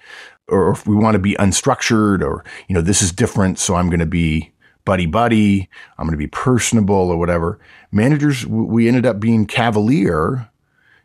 Or 0.48 0.72
if 0.72 0.88
we 0.88 0.96
want 0.96 1.14
to 1.14 1.20
be 1.20 1.36
unstructured 1.36 2.24
or, 2.24 2.44
you 2.68 2.74
know, 2.74 2.82
this 2.82 3.02
is 3.02 3.12
different. 3.12 3.60
So 3.60 3.76
I'm 3.76 3.88
going 3.88 4.00
to 4.00 4.06
be 4.06 4.52
buddy 4.84 5.06
buddy. 5.06 5.70
I'm 5.98 6.06
going 6.06 6.14
to 6.14 6.18
be 6.18 6.28
personable 6.28 6.96
or 6.96 7.18
whatever. 7.18 7.60
Managers, 7.92 8.46
we 8.48 8.88
ended 8.88 9.06
up 9.06 9.20
being 9.20 9.46
cavalier 9.46 10.50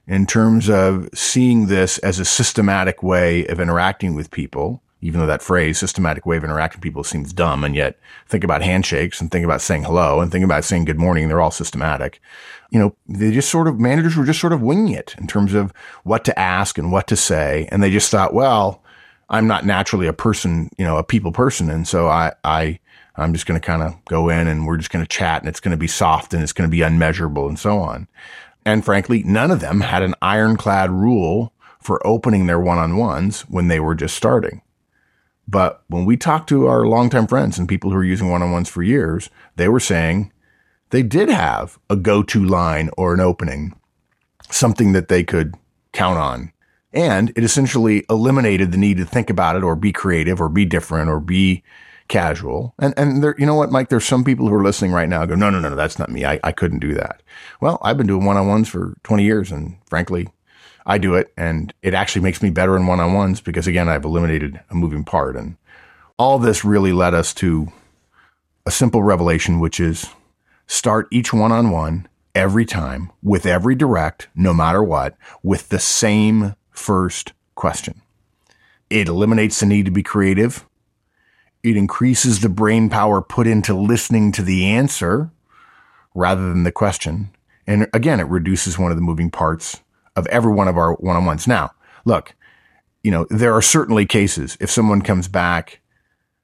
in 0.06 0.26
terms 0.26 0.70
of 0.70 1.08
seeing 1.14 1.66
this 1.66 1.98
as 1.98 2.18
a 2.18 2.24
systematic 2.24 3.02
way 3.02 3.46
of 3.46 3.60
interacting 3.60 4.14
with 4.14 4.30
people 4.30 4.82
even 5.04 5.20
though 5.20 5.26
that 5.26 5.42
phrase, 5.42 5.78
systematic 5.78 6.24
way 6.24 6.38
of 6.38 6.44
interacting 6.44 6.80
people 6.80 7.04
seems 7.04 7.34
dumb. 7.34 7.62
And 7.62 7.76
yet 7.76 7.98
think 8.26 8.42
about 8.42 8.62
handshakes 8.62 9.20
and 9.20 9.30
think 9.30 9.44
about 9.44 9.60
saying 9.60 9.84
hello 9.84 10.20
and 10.20 10.32
think 10.32 10.46
about 10.46 10.64
saying 10.64 10.86
good 10.86 10.98
morning. 10.98 11.28
They're 11.28 11.42
all 11.42 11.50
systematic. 11.50 12.22
You 12.70 12.78
know, 12.78 12.96
they 13.06 13.30
just 13.30 13.50
sort 13.50 13.68
of, 13.68 13.78
managers 13.78 14.16
were 14.16 14.24
just 14.24 14.40
sort 14.40 14.54
of 14.54 14.62
winging 14.62 14.94
it 14.94 15.14
in 15.18 15.26
terms 15.26 15.52
of 15.52 15.74
what 16.04 16.24
to 16.24 16.38
ask 16.38 16.78
and 16.78 16.90
what 16.90 17.06
to 17.08 17.16
say. 17.16 17.68
And 17.70 17.82
they 17.82 17.90
just 17.90 18.10
thought, 18.10 18.32
well, 18.32 18.82
I'm 19.28 19.46
not 19.46 19.66
naturally 19.66 20.06
a 20.06 20.14
person, 20.14 20.70
you 20.78 20.86
know, 20.86 20.96
a 20.96 21.04
people 21.04 21.32
person. 21.32 21.68
And 21.68 21.86
so 21.86 22.08
I, 22.08 22.32
I, 22.42 22.80
I'm 23.16 23.34
just 23.34 23.44
going 23.44 23.60
to 23.60 23.66
kind 23.66 23.82
of 23.82 24.02
go 24.06 24.30
in 24.30 24.48
and 24.48 24.66
we're 24.66 24.78
just 24.78 24.90
going 24.90 25.04
to 25.04 25.08
chat 25.08 25.42
and 25.42 25.50
it's 25.50 25.60
going 25.60 25.72
to 25.72 25.76
be 25.76 25.86
soft 25.86 26.32
and 26.32 26.42
it's 26.42 26.54
going 26.54 26.68
to 26.68 26.74
be 26.74 26.80
unmeasurable 26.80 27.46
and 27.46 27.58
so 27.58 27.78
on. 27.78 28.08
And 28.64 28.82
frankly, 28.82 29.22
none 29.22 29.50
of 29.50 29.60
them 29.60 29.82
had 29.82 30.02
an 30.02 30.14
ironclad 30.22 30.90
rule 30.90 31.52
for 31.78 32.04
opening 32.06 32.46
their 32.46 32.58
one-on-ones 32.58 33.42
when 33.42 33.68
they 33.68 33.80
were 33.80 33.94
just 33.94 34.16
starting. 34.16 34.62
But 35.46 35.82
when 35.88 36.04
we 36.04 36.16
talked 36.16 36.48
to 36.48 36.66
our 36.66 36.86
longtime 36.86 37.26
friends 37.26 37.58
and 37.58 37.68
people 37.68 37.90
who 37.90 37.96
were 37.96 38.04
using 38.04 38.30
one 38.30 38.42
on 38.42 38.50
ones 38.50 38.68
for 38.68 38.82
years, 38.82 39.30
they 39.56 39.68
were 39.68 39.80
saying 39.80 40.32
they 40.90 41.02
did 41.02 41.28
have 41.28 41.78
a 41.90 41.96
go 41.96 42.22
to 42.22 42.44
line 42.44 42.90
or 42.96 43.14
an 43.14 43.20
opening, 43.20 43.74
something 44.50 44.92
that 44.92 45.08
they 45.08 45.22
could 45.22 45.54
count 45.92 46.18
on. 46.18 46.52
And 46.92 47.32
it 47.36 47.44
essentially 47.44 48.04
eliminated 48.08 48.72
the 48.72 48.78
need 48.78 48.98
to 48.98 49.04
think 49.04 49.28
about 49.28 49.56
it 49.56 49.64
or 49.64 49.74
be 49.74 49.92
creative 49.92 50.40
or 50.40 50.48
be 50.48 50.64
different 50.64 51.10
or 51.10 51.20
be, 51.20 51.64
casual. 52.08 52.74
And, 52.78 52.94
and 52.96 53.22
there, 53.22 53.34
you 53.38 53.46
know 53.46 53.54
what, 53.54 53.70
Mike, 53.70 53.88
there's 53.88 54.04
some 54.04 54.24
people 54.24 54.48
who 54.48 54.54
are 54.54 54.62
listening 54.62 54.92
right 54.92 55.08
now 55.08 55.24
go, 55.24 55.34
no, 55.34 55.50
no, 55.50 55.60
no, 55.60 55.70
no, 55.70 55.76
that's 55.76 55.98
not 55.98 56.10
me. 56.10 56.24
I, 56.24 56.38
I 56.44 56.52
couldn't 56.52 56.80
do 56.80 56.94
that. 56.94 57.22
Well, 57.60 57.78
I've 57.82 57.96
been 57.96 58.06
doing 58.06 58.24
one-on-ones 58.24 58.68
for 58.68 58.94
20 59.04 59.24
years 59.24 59.50
and 59.50 59.76
frankly, 59.88 60.28
I 60.86 60.98
do 60.98 61.14
it 61.14 61.32
and 61.36 61.72
it 61.82 61.94
actually 61.94 62.22
makes 62.22 62.42
me 62.42 62.50
better 62.50 62.76
in 62.76 62.86
one-on-ones 62.86 63.40
because 63.40 63.66
again, 63.66 63.88
I've 63.88 64.04
eliminated 64.04 64.60
a 64.70 64.74
moving 64.74 65.04
part 65.04 65.36
and 65.36 65.56
all 66.18 66.38
this 66.38 66.64
really 66.64 66.92
led 66.92 67.14
us 67.14 67.34
to 67.34 67.68
a 68.66 68.70
simple 68.70 69.02
revelation, 69.02 69.60
which 69.60 69.80
is 69.80 70.08
start 70.66 71.08
each 71.10 71.32
one-on-one 71.32 72.08
every 72.34 72.64
time 72.64 73.10
with 73.22 73.46
every 73.46 73.74
direct, 73.74 74.28
no 74.34 74.52
matter 74.52 74.82
what, 74.82 75.16
with 75.42 75.68
the 75.68 75.78
same 75.78 76.54
first 76.70 77.32
question. 77.54 78.00
It 78.90 79.08
eliminates 79.08 79.60
the 79.60 79.66
need 79.66 79.86
to 79.86 79.90
be 79.90 80.02
creative. 80.02 80.66
It 81.62 81.76
increases 81.76 82.40
the 82.40 82.48
brain 82.48 82.90
power 82.90 83.22
put 83.22 83.46
into 83.46 83.74
listening 83.74 84.32
to 84.32 84.42
the 84.42 84.66
answer 84.66 85.30
rather 86.14 86.48
than 86.48 86.64
the 86.64 86.72
question. 86.72 87.30
And 87.66 87.88
again, 87.94 88.20
it 88.20 88.28
reduces 88.28 88.78
one 88.78 88.90
of 88.90 88.96
the 88.96 89.02
moving 89.02 89.30
parts 89.30 89.80
of 90.16 90.26
every 90.28 90.52
one 90.52 90.68
of 90.68 90.76
our 90.76 90.94
one 90.94 91.16
on 91.16 91.24
ones. 91.24 91.46
Now, 91.46 91.72
look, 92.04 92.34
you 93.02 93.10
know, 93.10 93.26
there 93.30 93.54
are 93.54 93.62
certainly 93.62 94.06
cases 94.06 94.56
if 94.60 94.70
someone 94.70 95.02
comes 95.02 95.28
back 95.28 95.80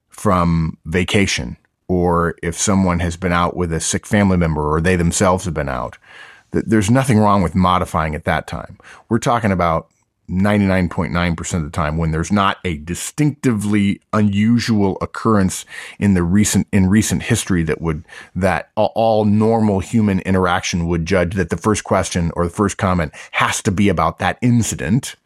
from 0.09 0.77
vacation 0.85 1.57
or 1.89 2.37
if 2.43 2.57
someone 2.57 3.01
has 3.01 3.17
been 3.17 3.33
out 3.33 3.57
with 3.57 3.73
a 3.73 3.81
sick 3.81 4.07
family 4.07 4.37
member 4.37 4.75
or 4.75 4.81
they 4.81 4.97
themselves 4.97 5.45
have 5.45 5.55
been 5.55 5.69
out, 5.69 5.99
there's 6.53 6.91
nothing 6.91 7.19
wrong 7.19 7.43
with 7.43 7.55
modifying 7.55 8.15
at 8.15 8.25
that 8.25 8.47
time. 8.47 8.79
We're 9.09 9.19
talking 9.19 9.53
about 9.53 9.89
99.9% 10.31 11.55
of 11.55 11.65
the 11.65 11.71
time 11.71 11.97
when 11.99 12.13
there's 12.13 12.31
not 12.31 12.59
a 12.65 12.77
distinctively 12.79 14.01
unusual 14.13 14.97
occurrence 15.01 15.65
in 15.99 16.15
the 16.15 16.23
recent 16.23 16.67
in 16.73 16.89
recent 16.89 17.25
history 17.25 17.63
that 17.65 17.81
would 17.81 18.05
that 18.35 18.71
all 18.77 19.25
normal 19.25 19.81
human 19.81 20.21
interaction 20.21 20.87
would 20.87 21.05
judge 21.05 21.35
that 21.35 21.51
the 21.51 21.57
first 21.57 21.85
question 21.85 22.31
or 22.37 22.45
the 22.45 22.53
first 22.53 22.79
comment 22.79 23.13
has 23.33 23.61
to 23.63 23.71
be 23.71 23.89
about 23.89 24.19
that 24.19 24.39
incident 24.41 25.17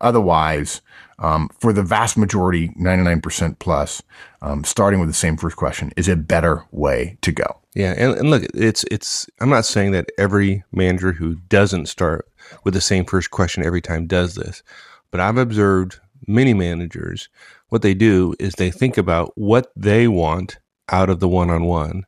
otherwise 0.00 0.80
um, 1.18 1.48
for 1.58 1.72
the 1.72 1.82
vast 1.82 2.16
majority, 2.16 2.68
99% 2.70 3.58
plus, 3.58 4.02
um, 4.42 4.64
starting 4.64 5.00
with 5.00 5.08
the 5.08 5.14
same 5.14 5.36
first 5.36 5.56
question 5.56 5.92
is 5.96 6.08
a 6.08 6.16
better 6.16 6.64
way 6.72 7.16
to 7.22 7.32
go. 7.32 7.60
Yeah. 7.74 7.94
And, 7.96 8.18
and 8.18 8.30
look, 8.30 8.44
it's, 8.54 8.84
it's, 8.90 9.26
I'm 9.40 9.48
not 9.48 9.64
saying 9.64 9.92
that 9.92 10.10
every 10.18 10.64
manager 10.72 11.12
who 11.12 11.36
doesn't 11.48 11.86
start 11.86 12.28
with 12.62 12.74
the 12.74 12.80
same 12.80 13.04
first 13.04 13.30
question 13.30 13.64
every 13.64 13.80
time 13.80 14.06
does 14.06 14.34
this, 14.34 14.62
but 15.10 15.20
I've 15.20 15.38
observed 15.38 15.98
many 16.26 16.54
managers, 16.54 17.28
what 17.68 17.82
they 17.82 17.94
do 17.94 18.34
is 18.38 18.54
they 18.54 18.70
think 18.70 18.96
about 18.96 19.32
what 19.36 19.72
they 19.74 20.06
want 20.06 20.58
out 20.90 21.10
of 21.10 21.18
the 21.20 21.28
one 21.28 21.50
on 21.50 21.64
one 21.64 22.04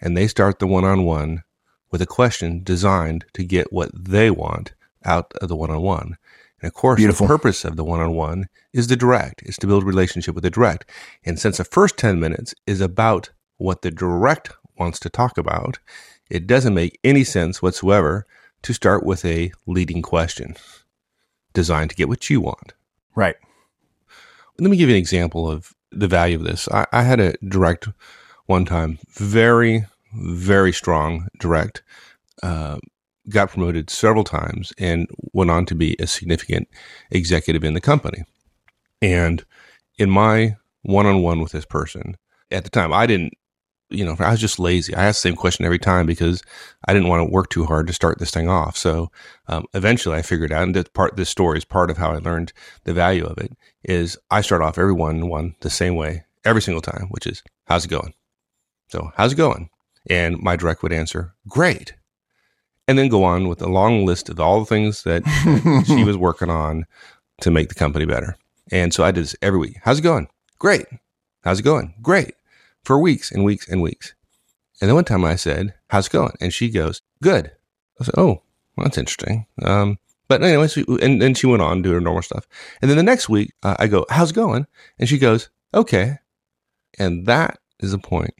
and 0.00 0.16
they 0.16 0.28
start 0.28 0.58
the 0.58 0.66
one 0.66 0.84
on 0.84 1.04
one 1.04 1.42
with 1.90 2.00
a 2.02 2.06
question 2.06 2.62
designed 2.62 3.24
to 3.32 3.42
get 3.42 3.72
what 3.72 3.90
they 3.92 4.30
want 4.30 4.74
out 5.04 5.32
of 5.40 5.48
the 5.48 5.56
one 5.56 5.70
on 5.70 5.80
one. 5.80 6.16
And 6.60 6.68
of 6.68 6.74
course, 6.74 6.98
Beautiful. 6.98 7.26
the 7.26 7.32
purpose 7.32 7.64
of 7.64 7.76
the 7.76 7.84
one-on-one 7.84 8.48
is 8.72 8.88
the 8.88 8.96
direct, 8.96 9.42
is 9.44 9.56
to 9.58 9.66
build 9.66 9.84
relationship 9.84 10.34
with 10.34 10.42
the 10.44 10.50
direct. 10.50 10.90
And 11.24 11.38
since 11.38 11.58
the 11.58 11.64
first 11.64 11.96
10 11.96 12.18
minutes 12.18 12.54
is 12.66 12.80
about 12.80 13.30
what 13.58 13.82
the 13.82 13.90
direct 13.90 14.50
wants 14.78 14.98
to 15.00 15.10
talk 15.10 15.38
about, 15.38 15.78
it 16.30 16.46
doesn't 16.46 16.74
make 16.74 16.98
any 17.02 17.24
sense 17.24 17.62
whatsoever 17.62 18.26
to 18.62 18.72
start 18.72 19.04
with 19.04 19.24
a 19.24 19.52
leading 19.66 20.02
question 20.02 20.56
designed 21.52 21.90
to 21.90 21.96
get 21.96 22.08
what 22.08 22.28
you 22.28 22.40
want. 22.40 22.74
Right. 23.14 23.36
Let 24.58 24.70
me 24.70 24.76
give 24.76 24.88
you 24.88 24.94
an 24.94 25.00
example 25.00 25.50
of 25.50 25.72
the 25.90 26.08
value 26.08 26.36
of 26.36 26.44
this. 26.44 26.68
I, 26.68 26.86
I 26.92 27.02
had 27.02 27.20
a 27.20 27.34
direct 27.46 27.88
one 28.46 28.64
time, 28.64 28.98
very, 29.10 29.86
very 30.12 30.72
strong 30.72 31.28
direct. 31.38 31.82
Uh, 32.42 32.78
got 33.28 33.50
promoted 33.50 33.90
several 33.90 34.24
times 34.24 34.72
and 34.78 35.06
went 35.32 35.50
on 35.50 35.66
to 35.66 35.74
be 35.74 35.96
a 35.98 36.06
significant 36.06 36.68
executive 37.10 37.62
in 37.62 37.74
the 37.74 37.80
company. 37.80 38.24
And 39.02 39.44
in 39.98 40.10
my 40.10 40.56
one 40.82 41.06
on 41.06 41.22
one 41.22 41.40
with 41.40 41.52
this 41.52 41.66
person, 41.66 42.16
at 42.50 42.64
the 42.64 42.70
time, 42.70 42.92
I 42.92 43.06
didn't, 43.06 43.34
you 43.90 44.04
know, 44.04 44.16
I 44.18 44.30
was 44.30 44.40
just 44.40 44.58
lazy. 44.58 44.94
I 44.94 45.04
asked 45.04 45.22
the 45.22 45.28
same 45.28 45.36
question 45.36 45.64
every 45.64 45.78
time 45.78 46.06
because 46.06 46.42
I 46.86 46.92
didn't 46.92 47.08
want 47.08 47.26
to 47.26 47.32
work 47.32 47.50
too 47.50 47.64
hard 47.64 47.86
to 47.86 47.92
start 47.92 48.18
this 48.18 48.30
thing 48.30 48.48
off. 48.48 48.76
So 48.76 49.10
um, 49.46 49.64
eventually 49.74 50.16
I 50.16 50.22
figured 50.22 50.52
out, 50.52 50.64
and 50.64 50.74
that 50.74 50.92
part, 50.94 51.16
this 51.16 51.30
story 51.30 51.58
is 51.58 51.64
part 51.64 51.90
of 51.90 51.96
how 51.96 52.12
I 52.12 52.18
learned 52.18 52.52
the 52.84 52.92
value 52.92 53.24
of 53.24 53.38
it, 53.38 53.52
is 53.84 54.18
I 54.30 54.40
start 54.40 54.62
off 54.62 54.78
every 54.78 54.92
one 54.92 55.28
one 55.28 55.54
the 55.60 55.70
same 55.70 55.96
way 55.96 56.24
every 56.44 56.62
single 56.62 56.82
time, 56.82 57.08
which 57.10 57.26
is, 57.26 57.42
how's 57.66 57.84
it 57.84 57.88
going? 57.88 58.14
So, 58.88 59.12
how's 59.16 59.32
it 59.32 59.36
going? 59.36 59.70
And 60.08 60.38
my 60.38 60.56
direct 60.56 60.82
would 60.82 60.92
answer, 60.92 61.34
great 61.48 61.94
and 62.88 62.98
then 62.98 63.08
go 63.08 63.22
on 63.22 63.48
with 63.48 63.60
a 63.62 63.68
long 63.68 64.06
list 64.06 64.30
of 64.30 64.40
all 64.40 64.60
the 64.60 64.66
things 64.66 65.02
that 65.04 65.22
she 65.86 66.02
was 66.02 66.16
working 66.16 66.50
on 66.50 66.86
to 67.42 67.50
make 67.50 67.68
the 67.68 67.74
company 67.74 68.06
better. 68.06 68.36
And 68.72 68.92
so 68.92 69.04
I 69.04 69.10
did 69.12 69.24
this 69.24 69.36
every 69.42 69.58
week. 69.58 69.76
How's 69.84 69.98
it 69.98 70.02
going? 70.02 70.28
Great. 70.58 70.86
How's 71.44 71.60
it 71.60 71.64
going? 71.64 71.94
Great. 72.02 72.34
For 72.84 72.98
weeks 72.98 73.30
and 73.30 73.44
weeks 73.44 73.68
and 73.68 73.82
weeks. 73.82 74.14
And 74.80 74.88
then 74.88 74.94
one 74.94 75.04
time 75.04 75.24
I 75.24 75.36
said, 75.36 75.74
How's 75.90 76.06
it 76.06 76.12
going? 76.12 76.36
And 76.40 76.52
she 76.52 76.70
goes, 76.70 77.02
Good. 77.22 77.52
I 78.00 78.04
said, 78.04 78.14
Oh, 78.16 78.42
well, 78.76 78.84
that's 78.84 78.98
interesting. 78.98 79.46
Um, 79.62 79.98
but 80.28 80.42
anyways, 80.42 80.76
and 80.76 81.20
then 81.20 81.34
she 81.34 81.46
went 81.46 81.62
on 81.62 81.82
doing 81.82 81.94
her 81.94 82.00
normal 82.00 82.22
stuff. 82.22 82.46
And 82.80 82.90
then 82.90 82.96
the 82.96 83.02
next 83.02 83.28
week, 83.28 83.52
uh, 83.62 83.76
I 83.78 83.86
go, 83.86 84.06
How's 84.10 84.30
it 84.30 84.34
going? 84.34 84.66
And 84.98 85.08
she 85.08 85.18
goes, 85.18 85.50
Okay. 85.74 86.18
And 86.98 87.26
that 87.26 87.58
is 87.80 87.92
the 87.92 87.98
point. 87.98 88.34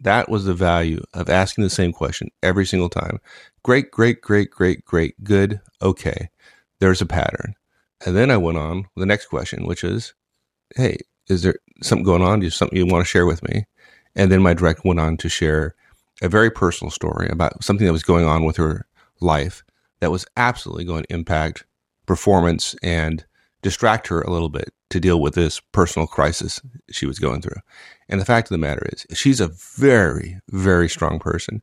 That 0.00 0.28
was 0.28 0.44
the 0.44 0.54
value 0.54 1.02
of 1.14 1.28
asking 1.28 1.64
the 1.64 1.70
same 1.70 1.92
question 1.92 2.30
every 2.42 2.66
single 2.66 2.88
time. 2.88 3.18
Great, 3.64 3.90
great, 3.90 4.20
great, 4.20 4.50
great, 4.50 4.84
great, 4.84 5.22
good, 5.24 5.60
okay. 5.82 6.30
There's 6.80 7.00
a 7.00 7.06
pattern. 7.06 7.54
And 8.06 8.16
then 8.16 8.30
I 8.30 8.36
went 8.36 8.58
on 8.58 8.76
with 8.76 9.02
the 9.02 9.06
next 9.06 9.26
question, 9.26 9.66
which 9.66 9.82
is, 9.82 10.14
hey, 10.76 10.98
is 11.28 11.42
there 11.42 11.56
something 11.82 12.04
going 12.04 12.22
on? 12.22 12.42
Is 12.42 12.54
something 12.54 12.76
you 12.76 12.86
want 12.86 13.04
to 13.04 13.10
share 13.10 13.26
with 13.26 13.42
me? 13.42 13.64
And 14.14 14.32
then 14.32 14.42
my 14.42 14.54
direct 14.54 14.84
went 14.84 15.00
on 15.00 15.16
to 15.18 15.28
share 15.28 15.74
a 16.22 16.28
very 16.28 16.50
personal 16.50 16.90
story 16.90 17.28
about 17.28 17.62
something 17.62 17.86
that 17.86 17.92
was 17.92 18.02
going 18.02 18.24
on 18.24 18.44
with 18.44 18.56
her 18.56 18.86
life 19.20 19.62
that 20.00 20.10
was 20.10 20.26
absolutely 20.36 20.84
going 20.84 21.04
to 21.04 21.12
impact 21.12 21.64
performance 22.06 22.74
and 22.82 23.24
distract 23.62 24.06
her 24.08 24.22
a 24.22 24.30
little 24.30 24.48
bit 24.48 24.72
to 24.90 25.00
deal 25.00 25.20
with 25.20 25.34
this 25.34 25.60
personal 25.72 26.06
crisis 26.06 26.60
she 26.90 27.06
was 27.06 27.18
going 27.18 27.42
through. 27.42 27.60
And 28.08 28.20
the 28.20 28.24
fact 28.24 28.46
of 28.46 28.50
the 28.50 28.58
matter 28.58 28.88
is, 28.92 29.06
she's 29.16 29.40
a 29.40 29.48
very, 29.48 30.40
very 30.48 30.88
strong 30.88 31.18
person. 31.18 31.62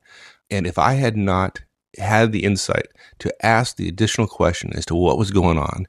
And 0.51 0.67
if 0.67 0.77
I 0.77 0.93
had 0.93 1.17
not 1.17 1.61
had 1.97 2.31
the 2.31 2.43
insight 2.43 2.87
to 3.19 3.45
ask 3.45 3.75
the 3.75 3.87
additional 3.87 4.27
question 4.27 4.73
as 4.75 4.85
to 4.87 4.95
what 4.95 5.17
was 5.17 5.31
going 5.31 5.57
on, 5.57 5.87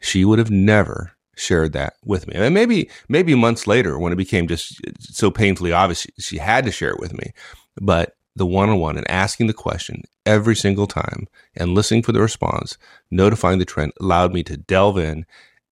she 0.00 0.24
would 0.24 0.38
have 0.38 0.50
never 0.50 1.15
shared 1.36 1.72
that 1.74 1.94
with 2.04 2.26
me. 2.26 2.34
And 2.34 2.54
maybe, 2.54 2.90
maybe 3.08 3.34
months 3.34 3.66
later 3.66 3.98
when 3.98 4.12
it 4.12 4.16
became 4.16 4.48
just 4.48 4.80
uh, 4.86 4.92
so 5.00 5.30
painfully 5.30 5.72
obvious, 5.72 6.06
she 6.18 6.38
had 6.38 6.64
to 6.64 6.72
share 6.72 6.90
it 6.90 7.00
with 7.00 7.12
me. 7.12 7.32
But 7.80 8.16
the 8.34 8.46
one 8.46 8.68
on 8.68 8.78
one 8.78 8.96
and 8.96 9.10
asking 9.10 9.46
the 9.46 9.52
question 9.52 10.02
every 10.24 10.56
single 10.56 10.86
time 10.86 11.28
and 11.56 11.74
listening 11.74 12.02
for 12.02 12.12
the 12.12 12.20
response, 12.20 12.76
notifying 13.10 13.58
the 13.58 13.64
trend 13.64 13.92
allowed 14.00 14.32
me 14.32 14.42
to 14.42 14.56
delve 14.56 14.98
in, 14.98 15.24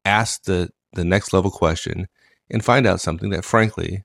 ask 0.04 0.44
the, 0.44 0.70
the 0.92 1.04
next 1.04 1.32
level 1.32 1.50
question 1.50 2.08
and 2.50 2.64
find 2.64 2.86
out 2.86 3.00
something 3.00 3.30
that 3.30 3.44
frankly 3.44 4.04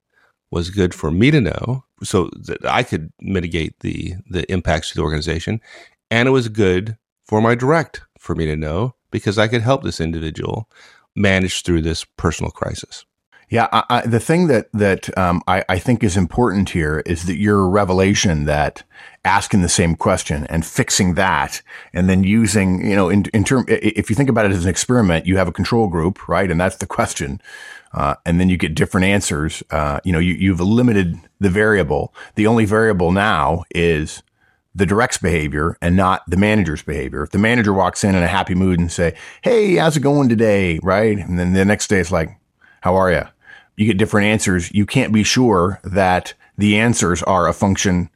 was 0.51 0.69
good 0.69 0.93
for 0.93 1.11
me 1.11 1.31
to 1.31 1.41
know 1.41 1.83
so 2.03 2.29
that 2.33 2.65
I 2.65 2.83
could 2.83 3.11
mitigate 3.19 3.79
the 3.81 4.15
the 4.29 4.49
impacts 4.51 4.89
to 4.89 4.95
the 4.95 5.03
organization, 5.03 5.61
and 6.09 6.27
it 6.27 6.31
was 6.31 6.47
good 6.47 6.97
for 7.25 7.41
my 7.41 7.55
direct 7.55 8.01
for 8.17 8.35
me 8.35 8.45
to 8.45 8.55
know 8.55 8.95
because 9.11 9.37
I 9.37 9.47
could 9.47 9.61
help 9.61 9.83
this 9.83 10.01
individual 10.01 10.69
manage 11.19 11.61
through 11.63 11.81
this 11.81 12.05
personal 12.17 12.51
crisis. 12.51 13.05
Yeah, 13.49 13.67
I, 13.71 13.83
I, 13.89 14.01
the 14.07 14.19
thing 14.19 14.47
that 14.47 14.71
that 14.73 15.15
um, 15.17 15.41
I, 15.47 15.65
I, 15.67 15.79
think 15.79 16.03
is 16.03 16.15
important 16.15 16.69
here 16.69 17.01
is 17.07 17.25
that 17.25 17.37
your 17.37 17.67
revelation 17.67 18.45
that 18.45 18.83
asking 19.25 19.63
the 19.63 19.69
same 19.69 19.95
question 19.95 20.45
and 20.47 20.63
fixing 20.63 21.15
that, 21.15 21.63
and 21.91 22.07
then 22.07 22.23
using 22.23 22.85
you 22.87 22.95
know 22.95 23.09
in 23.09 23.25
in 23.33 23.43
term 23.43 23.65
if 23.67 24.07
you 24.07 24.15
think 24.15 24.29
about 24.29 24.45
it 24.45 24.51
as 24.51 24.65
an 24.65 24.69
experiment, 24.69 25.25
you 25.25 25.37
have 25.37 25.47
a 25.47 25.51
control 25.51 25.87
group, 25.87 26.27
right, 26.29 26.51
and 26.51 26.61
that's 26.61 26.77
the 26.77 26.85
question. 26.85 27.41
Uh, 27.91 28.13
and 28.23 28.39
then 28.39 28.49
you 28.49 28.57
get 28.57 28.75
different 28.75 29.05
answers. 29.05 29.63
Uh, 29.71 29.99
you 30.03 30.13
know, 30.13 30.19
you, 30.19 30.35
you've 30.35 30.59
limited 30.59 31.17
the 31.39 31.49
variable. 31.49 32.13
The 32.35 32.45
only 32.45 32.65
variable 32.65 33.11
now 33.11 33.63
is 33.73 34.21
the 34.75 34.85
direct's 34.85 35.17
behavior 35.17 35.77
and 35.81 35.95
not 35.95 36.21
the 36.27 36.37
manager's 36.37 36.83
behavior. 36.83 37.23
If 37.23 37.31
the 37.31 37.37
manager 37.37 37.73
walks 37.73 38.03
in 38.03 38.15
in 38.15 38.23
a 38.23 38.27
happy 38.27 38.55
mood 38.55 38.79
and 38.79 38.91
say, 38.91 39.15
"Hey, 39.41 39.75
how's 39.75 39.97
it 39.97 40.01
going 40.01 40.29
today?" 40.29 40.79
right, 40.83 41.17
and 41.17 41.39
then 41.39 41.53
the 41.53 41.65
next 41.65 41.87
day 41.87 41.99
it's 41.99 42.11
like, 42.11 42.37
"How 42.81 42.95
are 42.95 43.11
you?" 43.11 43.23
You 43.75 43.85
get 43.85 43.97
different 43.97 44.27
answers. 44.27 44.71
You 44.73 44.85
can't 44.85 45.13
be 45.13 45.23
sure 45.23 45.79
that 45.83 46.33
the 46.57 46.77
answers 46.77 47.23
are 47.23 47.47
a 47.47 47.53
function 47.53 48.09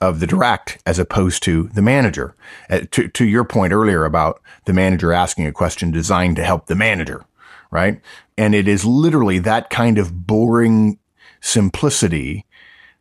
of 0.00 0.20
the 0.20 0.26
direct 0.26 0.78
as 0.86 0.98
opposed 0.98 1.42
to 1.42 1.64
the 1.74 1.82
manager. 1.82 2.34
Uh, 2.70 2.80
to, 2.90 3.08
to 3.08 3.26
your 3.26 3.44
point 3.44 3.72
earlier 3.72 4.04
about 4.04 4.40
the 4.64 4.72
manager 4.72 5.12
asking 5.12 5.46
a 5.46 5.52
question 5.52 5.90
designed 5.90 6.36
to 6.36 6.44
help 6.44 6.66
the 6.66 6.74
manager, 6.74 7.24
right? 7.70 8.00
And 8.38 8.54
it 8.54 8.66
is 8.66 8.84
literally 8.84 9.38
that 9.40 9.68
kind 9.68 9.98
of 9.98 10.26
boring 10.26 10.98
simplicity 11.40 12.46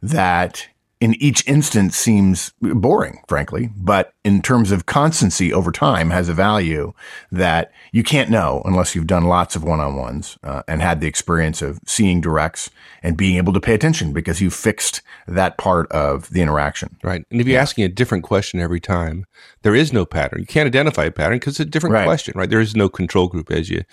that 0.01 0.67
in 1.01 1.13
each 1.15 1.47
instance 1.47 1.95
seems 1.95 2.51
boring, 2.59 3.21
frankly, 3.27 3.69
but 3.77 4.13
in 4.25 4.41
terms 4.41 4.69
of 4.69 4.85
constancy 4.85 5.53
over 5.53 5.71
time 5.71 6.09
has 6.09 6.27
a 6.27 6.33
value 6.33 6.91
that 7.31 7.71
you 7.93 8.03
can't 8.03 8.29
know 8.29 8.61
unless 8.65 8.95
you've 8.95 9.07
done 9.07 9.23
lots 9.23 9.55
of 9.55 9.63
one-on-ones 9.63 10.37
uh, 10.43 10.61
and 10.67 10.81
had 10.81 10.99
the 10.99 11.07
experience 11.07 11.61
of 11.61 11.79
seeing 11.85 12.19
directs 12.19 12.69
and 13.01 13.15
being 13.15 13.37
able 13.37 13.53
to 13.53 13.61
pay 13.61 13.73
attention 13.73 14.11
because 14.11 14.41
you 14.41 14.49
fixed 14.49 15.01
that 15.25 15.57
part 15.57 15.89
of 15.89 16.29
the 16.31 16.41
interaction. 16.41 16.97
Right. 17.01 17.23
And 17.31 17.39
if 17.39 17.47
you're 17.47 17.55
yeah. 17.55 17.61
asking 17.61 17.85
a 17.85 17.89
different 17.89 18.25
question 18.25 18.59
every 18.59 18.81
time, 18.81 19.25
there 19.61 19.75
is 19.75 19.93
no 19.93 20.05
pattern. 20.05 20.41
You 20.41 20.47
can't 20.47 20.67
identify 20.67 21.05
a 21.05 21.11
pattern 21.11 21.37
because 21.37 21.53
it's 21.53 21.61
a 21.61 21.65
different 21.65 21.93
right. 21.93 22.05
question, 22.05 22.33
right? 22.35 22.49
There 22.49 22.59
is 22.59 22.75
no 22.75 22.89
control 22.89 23.29
group 23.29 23.51
as 23.51 23.69
you, 23.69 23.83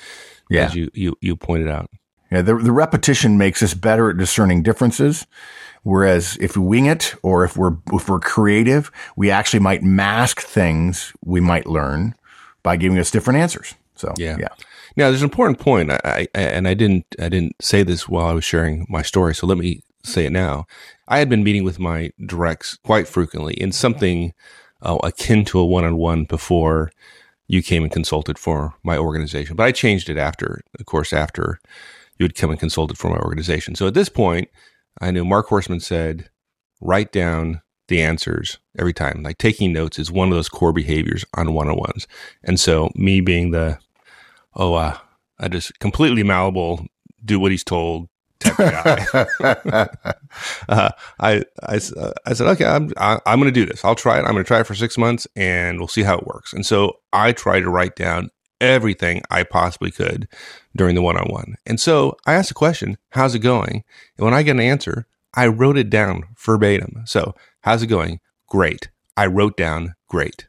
yeah. 0.51 0.67
as 0.67 0.75
you, 0.75 0.91
you, 0.93 1.15
you 1.21 1.37
pointed 1.37 1.69
out. 1.69 1.89
Yeah. 2.33 2.43
The, 2.43 2.57
the 2.57 2.73
repetition 2.73 3.39
makes 3.39 3.63
us 3.63 3.75
better 3.75 4.11
at 4.11 4.17
discerning 4.17 4.65
differences 4.65 5.25
Whereas 5.87 6.37
if 6.41 6.57
we 6.57 6.65
wing 6.65 6.87
it 6.87 7.15
or 7.23 7.45
if 7.45 7.57
we're, 7.57 7.77
if 7.93 8.09
we're 8.09 8.19
creative, 8.19 8.91
we 9.15 9.31
actually 9.31 9.61
might 9.61 9.85
mask 9.85 10.41
things 10.41 11.13
we 11.25 11.41
might 11.41 11.65
learn 11.65 12.17
by 12.65 12.77
giving 12.77 12.99
us 12.99 13.13
different 13.13 13.39
answers. 13.39 13.77
So, 13.95 14.13
yeah. 14.19 14.37
yeah. 14.37 14.49
Now, 14.97 15.11
there's 15.11 15.23
an 15.23 15.31
important 15.31 15.61
point, 15.61 15.93
I, 15.93 16.01
I, 16.05 16.29
and 16.35 16.67
I 16.67 16.75
didn't, 16.75 17.07
I 17.21 17.29
didn't 17.29 17.55
say 17.63 17.85
this 17.85 18.09
while 18.09 18.27
I 18.27 18.33
was 18.33 18.43
sharing 18.43 18.85
my 18.89 19.03
story. 19.03 19.33
So 19.33 19.47
let 19.47 19.59
me 19.59 19.85
say 20.03 20.27
it 20.27 20.33
now. 20.33 20.67
I 21.07 21.21
had 21.21 21.29
been 21.29 21.45
meeting 21.45 21.63
with 21.63 21.79
my 21.79 22.11
directs 22.27 22.79
quite 22.83 23.07
frequently 23.07 23.55
in 23.55 23.71
something 23.71 24.35
uh, 24.83 24.99
akin 25.05 25.45
to 25.45 25.61
a 25.61 25.65
one-on-one 25.65 26.25
before 26.25 26.91
you 27.47 27.63
came 27.63 27.85
and 27.85 27.93
consulted 27.93 28.41
for 28.41 28.75
my 28.83 28.99
organization. 28.99 29.55
But 29.55 29.67
I 29.67 29.71
changed 29.71 30.09
it 30.09 30.19
after, 30.19 30.63
of 30.81 30.87
course, 30.87 31.13
after 31.13 31.61
you 32.19 32.25
had 32.25 32.35
come 32.35 32.51
and 32.51 32.59
consulted 32.59 32.99
for 32.99 33.09
my 33.09 33.19
organization. 33.19 33.77
So 33.77 33.87
at 33.87 33.95
this 33.95 34.09
point, 34.09 34.49
I 35.01 35.11
know 35.11 35.25
Mark 35.25 35.49
Horstman 35.49 35.83
said, 35.83 36.31
write 36.81 37.13
down 37.13 37.63
the 37.89 38.03
answers 38.03 38.59
every 38.79 38.93
time. 38.93 39.23
Like 39.23 39.39
taking 39.39 39.73
notes 39.73 39.99
is 39.99 40.11
one 40.11 40.29
of 40.29 40.35
those 40.35 40.49
core 40.49 40.73
behaviors 40.73 41.25
on 41.35 41.53
one 41.55 41.69
on 41.69 41.77
ones. 41.77 42.07
And 42.43 42.59
so, 42.59 42.91
me 42.95 43.21
being 43.21 43.51
the, 43.51 43.79
oh, 44.55 44.75
uh, 44.75 44.97
I 45.39 45.49
just 45.49 45.79
completely 45.79 46.23
malleable, 46.23 46.87
do 47.25 47.39
what 47.39 47.51
he's 47.51 47.65
told 47.65 48.09
type 48.41 48.57
guy. 48.57 49.07
uh, 50.69 50.91
I, 51.21 51.45
I, 51.63 51.81
uh, 51.97 52.13
I 52.27 52.33
said, 52.33 52.47
okay, 52.49 52.65
I'm, 52.65 52.93
I, 52.97 53.15
am 53.15 53.21
i 53.27 53.33
am 53.33 53.41
going 53.41 53.53
to 53.53 53.61
do 53.61 53.67
this. 53.67 53.85
I'll 53.85 53.95
try 53.95 54.19
it. 54.19 54.25
I'm 54.25 54.33
going 54.33 54.45
to 54.45 54.45
try 54.45 54.61
it 54.61 54.67
for 54.67 54.75
six 54.75 54.99
months 54.99 55.27
and 55.37 55.79
we'll 55.79 55.89
see 55.89 56.03
how 56.03 56.19
it 56.19 56.27
works. 56.27 56.53
And 56.53 56.65
so 56.65 56.99
I 57.13 57.33
try 57.33 57.61
to 57.61 57.71
write 57.71 57.97
down 57.97 58.31
everything 58.61 59.23
I 59.31 59.43
possibly 59.43 59.91
could 59.91 60.29
during 60.75 60.95
the 60.95 61.03
one 61.03 61.17
on 61.17 61.29
one. 61.29 61.57
And 61.67 61.81
so 61.81 62.17
I 62.27 62.35
asked 62.35 62.51
a 62.51 62.55
question, 62.55 62.97
how's 63.11 63.35
it 63.35 63.41
going? 63.41 63.85
And 64.17 64.25
when 64.25 64.35
I 64.35 64.43
get 64.43 64.57
an 64.57 64.61
answer, 64.61 65.07
I 65.35 65.47
wrote 65.49 65.77
it 65.77 65.91
down 65.91 66.25
verbatim. 66.39 67.03
So, 67.05 67.35
how's 67.61 67.83
it 67.83 67.89
going? 67.89 68.21
Great. 68.49 68.89
I 69.17 69.27
wrote 69.27 69.57
down 69.57 69.95
great. 70.09 70.49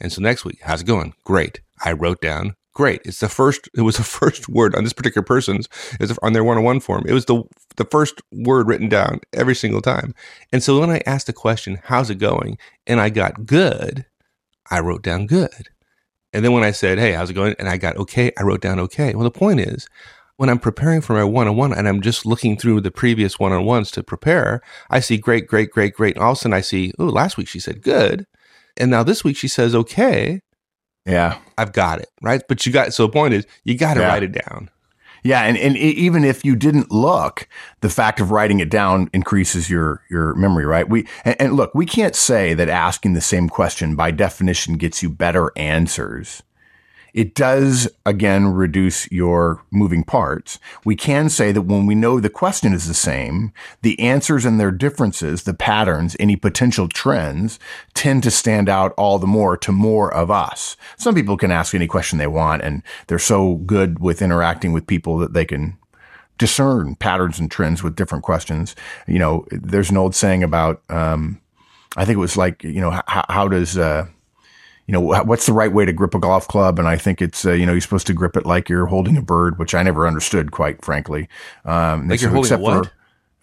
And 0.00 0.12
so 0.12 0.20
next 0.20 0.44
week, 0.44 0.58
how's 0.62 0.82
it 0.82 0.86
going? 0.86 1.14
Great. 1.24 1.60
I 1.84 1.92
wrote 1.92 2.20
down 2.20 2.56
great. 2.74 3.00
It's 3.04 3.20
the 3.20 3.28
first, 3.28 3.68
it 3.76 3.82
was 3.82 3.96
the 3.96 4.02
first 4.02 4.48
word 4.48 4.74
on 4.74 4.82
this 4.82 4.92
particular 4.92 5.24
person's, 5.24 5.68
was 6.00 6.18
on 6.22 6.32
their 6.32 6.44
one 6.44 6.58
on 6.58 6.64
one 6.64 6.80
form. 6.80 7.04
It 7.06 7.12
was 7.12 7.26
the, 7.26 7.44
the 7.76 7.84
first 7.84 8.20
word 8.32 8.66
written 8.66 8.88
down 8.88 9.20
every 9.32 9.54
single 9.54 9.80
time. 9.80 10.14
And 10.52 10.62
so 10.62 10.80
when 10.80 10.90
I 10.90 11.00
asked 11.06 11.28
the 11.28 11.32
question, 11.32 11.78
how's 11.84 12.10
it 12.10 12.16
going? 12.16 12.58
And 12.86 13.00
I 13.00 13.10
got 13.10 13.46
good, 13.46 14.06
I 14.70 14.80
wrote 14.80 15.02
down 15.02 15.26
good. 15.26 15.68
And 16.34 16.44
then 16.44 16.52
when 16.52 16.64
I 16.64 16.72
said, 16.72 16.98
Hey, 16.98 17.12
how's 17.12 17.30
it 17.30 17.34
going? 17.34 17.54
And 17.58 17.68
I 17.68 17.76
got 17.76 17.96
okay, 17.96 18.32
I 18.38 18.42
wrote 18.42 18.60
down 18.60 18.78
okay. 18.80 19.14
Well, 19.14 19.24
the 19.24 19.30
point 19.30 19.60
is, 19.60 19.88
when 20.36 20.48
I'm 20.48 20.58
preparing 20.58 21.00
for 21.00 21.14
my 21.14 21.24
one 21.24 21.46
on 21.46 21.56
one 21.56 21.72
and 21.72 21.88
I'm 21.88 22.02
just 22.02 22.26
looking 22.26 22.56
through 22.56 22.80
the 22.80 22.90
previous 22.90 23.38
one 23.38 23.52
on 23.52 23.64
ones 23.64 23.90
to 23.92 24.02
prepare, 24.02 24.60
I 24.90 25.00
see 25.00 25.16
great, 25.16 25.46
great, 25.46 25.70
great, 25.70 25.94
great. 25.94 26.16
And 26.16 26.24
all 26.24 26.32
of 26.32 26.38
a 26.38 26.40
sudden 26.40 26.54
I 26.54 26.60
see, 26.60 26.92
oh, 26.98 27.04
last 27.04 27.36
week 27.36 27.48
she 27.48 27.60
said 27.60 27.82
good. 27.82 28.26
And 28.76 28.90
now 28.90 29.04
this 29.04 29.22
week 29.22 29.36
she 29.36 29.48
says 29.48 29.74
okay. 29.74 30.40
Yeah. 31.06 31.38
I've 31.56 31.72
got 31.72 32.00
it. 32.00 32.08
Right. 32.20 32.42
But 32.48 32.66
you 32.66 32.72
got, 32.72 32.92
so 32.92 33.06
the 33.06 33.12
point 33.12 33.34
is, 33.34 33.46
you 33.62 33.76
got 33.78 33.94
to 33.94 34.00
yeah. 34.00 34.08
write 34.08 34.24
it 34.24 34.32
down. 34.32 34.70
Yeah, 35.26 35.40
and, 35.44 35.56
and 35.56 35.74
even 35.78 36.22
if 36.22 36.44
you 36.44 36.54
didn't 36.54 36.92
look, 36.92 37.48
the 37.80 37.88
fact 37.88 38.20
of 38.20 38.30
writing 38.30 38.60
it 38.60 38.68
down 38.68 39.08
increases 39.14 39.70
your 39.70 40.02
your 40.10 40.34
memory, 40.34 40.66
right? 40.66 40.86
We 40.86 41.08
and, 41.24 41.34
and 41.40 41.52
look, 41.54 41.74
we 41.74 41.86
can't 41.86 42.14
say 42.14 42.52
that 42.52 42.68
asking 42.68 43.14
the 43.14 43.22
same 43.22 43.48
question 43.48 43.96
by 43.96 44.10
definition 44.10 44.76
gets 44.76 45.02
you 45.02 45.08
better 45.08 45.50
answers. 45.56 46.42
It 47.14 47.36
does 47.36 47.88
again 48.04 48.48
reduce 48.48 49.10
your 49.12 49.62
moving 49.70 50.02
parts. 50.02 50.58
We 50.84 50.96
can 50.96 51.28
say 51.28 51.52
that 51.52 51.62
when 51.62 51.86
we 51.86 51.94
know 51.94 52.18
the 52.18 52.28
question 52.28 52.72
is 52.72 52.88
the 52.88 52.92
same, 52.92 53.52
the 53.82 53.98
answers 54.00 54.44
and 54.44 54.58
their 54.58 54.72
differences, 54.72 55.44
the 55.44 55.54
patterns, 55.54 56.16
any 56.18 56.34
potential 56.34 56.88
trends 56.88 57.60
tend 57.94 58.24
to 58.24 58.32
stand 58.32 58.68
out 58.68 58.92
all 58.96 59.20
the 59.20 59.28
more 59.28 59.56
to 59.58 59.70
more 59.70 60.12
of 60.12 60.28
us. 60.28 60.76
Some 60.96 61.14
people 61.14 61.36
can 61.36 61.52
ask 61.52 61.72
any 61.72 61.86
question 61.86 62.18
they 62.18 62.26
want 62.26 62.62
and 62.62 62.82
they're 63.06 63.20
so 63.20 63.54
good 63.58 64.00
with 64.00 64.20
interacting 64.20 64.72
with 64.72 64.88
people 64.88 65.16
that 65.18 65.34
they 65.34 65.44
can 65.44 65.78
discern 66.36 66.96
patterns 66.96 67.38
and 67.38 67.48
trends 67.48 67.80
with 67.80 67.94
different 67.94 68.24
questions. 68.24 68.74
You 69.06 69.20
know, 69.20 69.46
there's 69.52 69.90
an 69.90 69.96
old 69.96 70.16
saying 70.16 70.42
about, 70.42 70.82
um, 70.88 71.40
I 71.96 72.04
think 72.04 72.16
it 72.16 72.20
was 72.20 72.36
like, 72.36 72.64
you 72.64 72.80
know, 72.80 72.90
how, 73.06 73.24
how 73.28 73.46
does, 73.46 73.78
uh, 73.78 74.08
you 74.86 74.92
know, 74.92 75.00
what's 75.00 75.46
the 75.46 75.52
right 75.52 75.72
way 75.72 75.84
to 75.84 75.92
grip 75.92 76.14
a 76.14 76.18
golf 76.18 76.46
club? 76.46 76.78
And 76.78 76.86
I 76.86 76.96
think 76.96 77.22
it's, 77.22 77.46
uh, 77.46 77.52
you 77.52 77.64
know, 77.64 77.72
you're 77.72 77.80
supposed 77.80 78.06
to 78.08 78.12
grip 78.12 78.36
it 78.36 78.44
like 78.44 78.68
you're 78.68 78.86
holding 78.86 79.16
a 79.16 79.22
bird, 79.22 79.58
which 79.58 79.74
I 79.74 79.82
never 79.82 80.06
understood, 80.06 80.50
quite 80.50 80.84
frankly. 80.84 81.28
Um, 81.64 82.08
like 82.08 82.20
you're 82.20 82.30
holding 82.30 82.52
a 82.52 82.58
what? 82.58 82.86
For, 82.86 82.92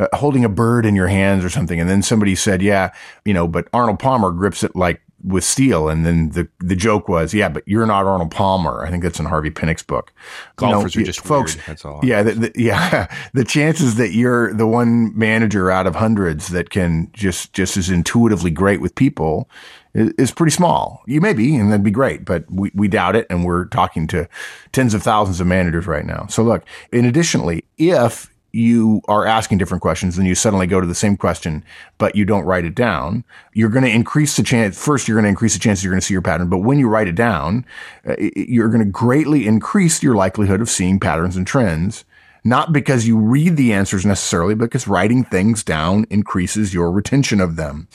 uh, 0.02 0.08
holding 0.18 0.46
a 0.46 0.50
bird 0.50 0.86
in 0.86 0.96
your 0.96 1.08
hands 1.08 1.44
or 1.44 1.50
something. 1.50 1.80
And 1.80 1.90
then 1.90 2.02
somebody 2.02 2.36
said, 2.36 2.62
yeah, 2.62 2.92
you 3.26 3.34
know, 3.34 3.48
but 3.48 3.68
Arnold 3.74 4.00
Palmer 4.00 4.32
grips 4.32 4.64
it 4.64 4.76
like 4.76 5.02
with 5.24 5.44
steel. 5.44 5.90
And 5.90 6.06
then 6.06 6.30
the, 6.30 6.48
the 6.60 6.76
joke 6.76 7.08
was, 7.08 7.34
yeah, 7.34 7.50
but 7.50 7.64
you're 7.68 7.86
not 7.86 8.06
Arnold 8.06 8.32
Palmer. 8.32 8.84
I 8.84 8.90
think 8.90 9.04
that's 9.04 9.20
in 9.20 9.26
Harvey 9.26 9.52
Penick's 9.52 9.84
book. 9.84 10.12
Golfers 10.56 10.96
you 10.96 11.02
know, 11.02 11.04
are 11.04 11.06
just 11.06 11.22
folks. 11.22 11.56
Weird. 11.56 11.68
That's 11.68 11.86
all. 11.86 12.00
Yeah. 12.04 12.24
The, 12.24 12.32
the, 12.34 12.52
yeah. 12.56 13.16
The 13.34 13.46
chances 13.46 13.96
that 13.96 14.12
you're 14.12 14.54
the 14.54 14.68
one 14.68 15.18
manager 15.18 15.72
out 15.72 15.88
of 15.88 15.96
hundreds 15.96 16.50
that 16.50 16.70
can 16.70 17.10
just, 17.14 17.54
just 17.54 17.78
as 17.78 17.90
intuitively 17.90 18.52
great 18.52 18.82
with 18.82 18.94
people 18.96 19.50
is 19.94 20.32
pretty 20.32 20.52
small. 20.52 21.04
You 21.06 21.22
may 21.22 21.34
be, 21.34 21.56
and 21.56 21.72
that'd 21.72 21.84
be 21.84 21.92
great, 21.92 22.26
but 22.26 22.50
we, 22.50 22.72
we 22.74 22.88
doubt 22.88 23.16
it. 23.16 23.28
And 23.30 23.46
we're 23.46 23.66
talking 23.66 24.08
to 24.08 24.28
tens 24.72 24.94
of 24.94 25.04
thousands 25.04 25.42
of 25.42 25.48
managers 25.48 25.88
right 25.88 26.06
now. 26.06 26.28
So 26.28 26.44
look, 26.44 26.64
and 26.94 27.06
additionally, 27.06 27.66
if 27.78 28.32
you 28.54 29.02
are 29.08 29.26
asking 29.26 29.58
different 29.58 29.82
questions 29.82 30.18
and 30.18 30.28
you 30.28 30.36
suddenly 30.36 30.68
go 30.68 30.82
to 30.82 30.88
the 30.88 30.96
same 30.96 31.16
question, 31.16 31.64
but 31.98 32.16
you 32.16 32.26
don't 32.26 32.44
write 32.44 32.66
it 32.66 32.76
down, 32.76 33.24
you're 33.54 33.70
going 33.70 33.84
to 33.84 33.90
increase 33.90 34.36
the 34.36 34.44
chance. 34.44 34.82
First, 34.82 35.08
you're 35.08 35.16
going 35.16 35.24
to 35.24 35.30
increase 35.30 35.54
the 35.54 35.60
chances 35.60 35.84
you're 35.84 35.94
going 35.94 36.02
to 36.02 36.06
see 36.06 36.14
your 36.14 36.22
pattern. 36.22 36.50
But 36.50 36.60
when 36.60 36.80
you 36.80 36.88
write 36.88 37.08
it 37.08 37.16
down, 37.16 37.66
uh, 38.06 38.16
you're 38.18 38.70
going 38.70 38.84
to 38.84 38.92
greatly 38.92 39.48
increase 39.48 40.04
your 40.04 40.16
likelihood 40.16 40.62
of 40.62 40.70
seeing 40.70 41.00
patterns 41.00 41.36
and 41.36 41.48
trends. 41.48 42.04
Not 42.44 42.74
because 42.74 43.06
you 43.06 43.20
read 43.20 43.56
the 43.56 43.72
answers 43.72 44.04
necessarily, 44.04 44.56
because 44.56 44.88
writing 44.88 45.24
things 45.24 45.64
down 45.64 46.08
increases 46.10 46.74
your 46.74 46.92
retention 46.92 47.40
of 47.40 47.56
them 47.56 47.88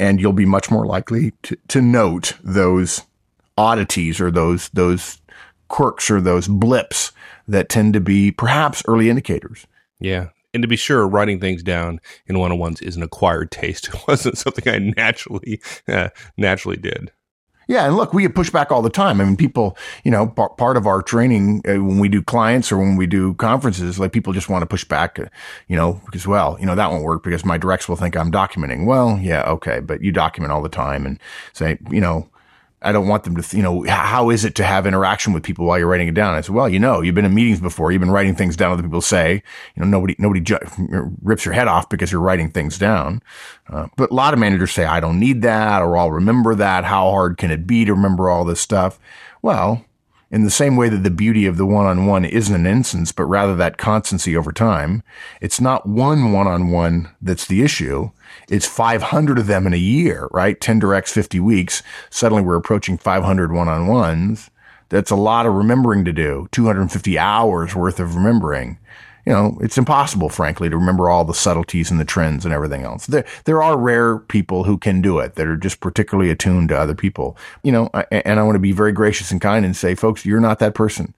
and 0.00 0.18
you'll 0.18 0.32
be 0.32 0.46
much 0.46 0.70
more 0.70 0.86
likely 0.86 1.32
to, 1.42 1.56
to 1.68 1.82
note 1.82 2.32
those 2.42 3.02
oddities 3.58 4.18
or 4.18 4.30
those, 4.30 4.70
those 4.70 5.20
quirks 5.68 6.10
or 6.10 6.22
those 6.22 6.48
blips 6.48 7.12
that 7.46 7.68
tend 7.68 7.92
to 7.92 8.00
be 8.00 8.32
perhaps 8.32 8.82
early 8.88 9.10
indicators. 9.10 9.66
Yeah. 10.00 10.28
And 10.54 10.62
to 10.62 10.68
be 10.68 10.76
sure, 10.76 11.06
writing 11.06 11.38
things 11.38 11.62
down 11.62 12.00
in 12.26 12.38
one 12.38 12.50
on 12.50 12.58
ones 12.58 12.80
is 12.80 12.96
an 12.96 13.02
acquired 13.02 13.50
taste. 13.50 13.88
It 13.94 14.08
wasn't 14.08 14.38
something 14.38 14.66
I 14.72 14.78
naturally, 14.78 15.60
uh, 15.86 16.08
naturally 16.36 16.78
did. 16.78 17.12
Yeah, 17.70 17.86
and 17.86 17.96
look, 17.96 18.12
we 18.12 18.22
get 18.22 18.34
pushback 18.34 18.72
all 18.72 18.82
the 18.82 18.90
time. 18.90 19.20
I 19.20 19.24
mean, 19.24 19.36
people, 19.36 19.76
you 20.02 20.10
know, 20.10 20.26
p- 20.26 20.42
part 20.58 20.76
of 20.76 20.88
our 20.88 21.02
training 21.02 21.62
uh, 21.68 21.74
when 21.74 22.00
we 22.00 22.08
do 22.08 22.20
clients 22.20 22.72
or 22.72 22.78
when 22.78 22.96
we 22.96 23.06
do 23.06 23.34
conferences, 23.34 23.96
like 23.96 24.10
people 24.10 24.32
just 24.32 24.48
want 24.48 24.62
to 24.62 24.66
push 24.66 24.82
back, 24.82 25.20
uh, 25.20 25.26
you 25.68 25.76
know, 25.76 26.00
because 26.04 26.26
well, 26.26 26.56
you 26.58 26.66
know, 26.66 26.74
that 26.74 26.90
won't 26.90 27.04
work 27.04 27.22
because 27.22 27.44
my 27.44 27.56
directs 27.56 27.88
will 27.88 27.94
think 27.94 28.16
I'm 28.16 28.32
documenting. 28.32 28.86
Well, 28.86 29.20
yeah, 29.22 29.48
okay, 29.50 29.78
but 29.78 30.02
you 30.02 30.10
document 30.10 30.52
all 30.52 30.62
the 30.62 30.68
time 30.68 31.06
and 31.06 31.20
say, 31.52 31.78
you 31.92 32.00
know, 32.00 32.28
I 32.82 32.92
don't 32.92 33.08
want 33.08 33.24
them 33.24 33.36
to, 33.36 33.56
you 33.56 33.62
know, 33.62 33.84
how 33.86 34.30
is 34.30 34.44
it 34.44 34.54
to 34.54 34.64
have 34.64 34.86
interaction 34.86 35.34
with 35.34 35.42
people 35.42 35.66
while 35.66 35.78
you're 35.78 35.86
writing 35.86 36.08
it 36.08 36.14
down? 36.14 36.34
I 36.34 36.40
said, 36.40 36.54
well, 36.54 36.68
you 36.68 36.78
know, 36.78 37.02
you've 37.02 37.14
been 37.14 37.26
in 37.26 37.34
meetings 37.34 37.60
before. 37.60 37.92
You've 37.92 38.00
been 38.00 38.10
writing 38.10 38.34
things 38.34 38.56
down 38.56 38.76
that 38.76 38.82
people 38.82 39.02
say. 39.02 39.42
You 39.76 39.82
know, 39.82 39.86
nobody, 39.86 40.16
nobody 40.18 40.40
ju- 40.40 40.58
rips 41.22 41.44
your 41.44 41.52
head 41.52 41.68
off 41.68 41.90
because 41.90 42.10
you're 42.10 42.22
writing 42.22 42.50
things 42.50 42.78
down. 42.78 43.22
Uh, 43.68 43.88
but 43.96 44.10
a 44.10 44.14
lot 44.14 44.32
of 44.32 44.40
managers 44.40 44.72
say, 44.72 44.86
I 44.86 45.00
don't 45.00 45.20
need 45.20 45.42
that 45.42 45.82
or 45.82 45.96
I'll 45.96 46.10
remember 46.10 46.54
that. 46.54 46.84
How 46.84 47.10
hard 47.10 47.36
can 47.36 47.50
it 47.50 47.66
be 47.66 47.84
to 47.84 47.92
remember 47.92 48.30
all 48.30 48.44
this 48.44 48.60
stuff? 48.60 48.98
Well, 49.42 49.84
in 50.30 50.44
the 50.44 50.50
same 50.50 50.76
way 50.76 50.88
that 50.88 51.02
the 51.02 51.10
beauty 51.10 51.44
of 51.46 51.56
the 51.56 51.66
one-on-one 51.66 52.24
isn't 52.24 52.54
an 52.54 52.66
instance, 52.66 53.10
but 53.10 53.24
rather 53.24 53.56
that 53.56 53.78
constancy 53.78 54.36
over 54.36 54.52
time, 54.52 55.02
it's 55.40 55.60
not 55.60 55.88
one 55.88 56.32
one-on-one 56.32 57.10
that's 57.20 57.46
the 57.46 57.62
issue. 57.62 58.10
It's 58.48 58.66
500 58.66 59.38
of 59.38 59.46
them 59.48 59.66
in 59.66 59.74
a 59.74 59.78
year, 59.78 60.28
right? 60.30 60.60
10 60.60 60.78
directs, 60.78 61.12
50 61.12 61.40
weeks. 61.40 61.82
Suddenly 62.10 62.42
we're 62.42 62.56
approaching 62.56 62.96
500 62.96 63.52
one-on-ones. 63.52 64.50
That's 64.88 65.10
a 65.10 65.16
lot 65.16 65.46
of 65.46 65.54
remembering 65.54 66.04
to 66.04 66.12
do. 66.12 66.48
250 66.52 67.18
hours 67.18 67.74
worth 67.74 67.98
of 67.98 68.14
remembering. 68.14 68.78
You 69.30 69.36
know, 69.36 69.56
it's 69.60 69.78
impossible, 69.78 70.28
frankly, 70.28 70.68
to 70.68 70.76
remember 70.76 71.08
all 71.08 71.24
the 71.24 71.32
subtleties 71.32 71.88
and 71.88 72.00
the 72.00 72.04
trends 72.04 72.44
and 72.44 72.52
everything 72.52 72.82
else. 72.82 73.06
There, 73.06 73.24
there 73.44 73.62
are 73.62 73.78
rare 73.78 74.18
people 74.18 74.64
who 74.64 74.76
can 74.76 75.00
do 75.00 75.20
it 75.20 75.36
that 75.36 75.46
are 75.46 75.56
just 75.56 75.78
particularly 75.78 76.30
attuned 76.30 76.70
to 76.70 76.76
other 76.76 76.96
people, 76.96 77.36
you 77.62 77.70
know, 77.70 77.90
and 78.10 78.40
I 78.40 78.42
want 78.42 78.56
to 78.56 78.60
be 78.60 78.72
very 78.72 78.90
gracious 78.90 79.30
and 79.30 79.40
kind 79.40 79.64
and 79.64 79.76
say, 79.76 79.94
folks, 79.94 80.26
you're 80.26 80.40
not 80.40 80.58
that 80.58 80.74
person 80.74 81.14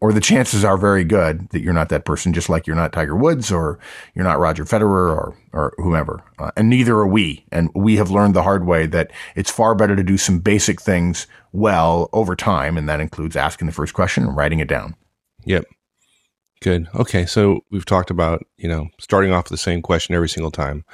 or 0.00 0.12
the 0.12 0.20
chances 0.20 0.64
are 0.64 0.78
very 0.78 1.02
good 1.02 1.48
that 1.48 1.60
you're 1.60 1.72
not 1.72 1.88
that 1.88 2.04
person, 2.04 2.32
just 2.32 2.48
like 2.48 2.68
you're 2.68 2.76
not 2.76 2.92
Tiger 2.92 3.16
Woods 3.16 3.50
or 3.50 3.80
you're 4.14 4.24
not 4.24 4.38
Roger 4.38 4.64
Federer 4.64 5.10
or, 5.10 5.36
or 5.52 5.74
whomever. 5.78 6.22
Uh, 6.38 6.52
and 6.56 6.70
neither 6.70 6.94
are 6.98 7.08
we. 7.08 7.44
And 7.50 7.68
we 7.74 7.96
have 7.96 8.12
learned 8.12 8.34
the 8.34 8.44
hard 8.44 8.64
way 8.64 8.86
that 8.86 9.10
it's 9.34 9.50
far 9.50 9.74
better 9.74 9.96
to 9.96 10.04
do 10.04 10.16
some 10.16 10.38
basic 10.38 10.80
things 10.80 11.26
well 11.50 12.10
over 12.12 12.36
time. 12.36 12.78
And 12.78 12.88
that 12.88 13.00
includes 13.00 13.34
asking 13.34 13.66
the 13.66 13.72
first 13.72 13.92
question 13.92 14.22
and 14.22 14.36
writing 14.36 14.60
it 14.60 14.68
down. 14.68 14.94
Yep. 15.46 15.64
Good. 16.60 16.88
Okay. 16.94 17.26
So 17.26 17.60
we've 17.70 17.84
talked 17.84 18.10
about, 18.10 18.44
you 18.56 18.68
know, 18.68 18.88
starting 18.98 19.32
off 19.32 19.44
with 19.44 19.50
the 19.50 19.56
same 19.62 19.82
question 19.82 20.14
every 20.14 20.28
single 20.28 20.50
time, 20.50 20.84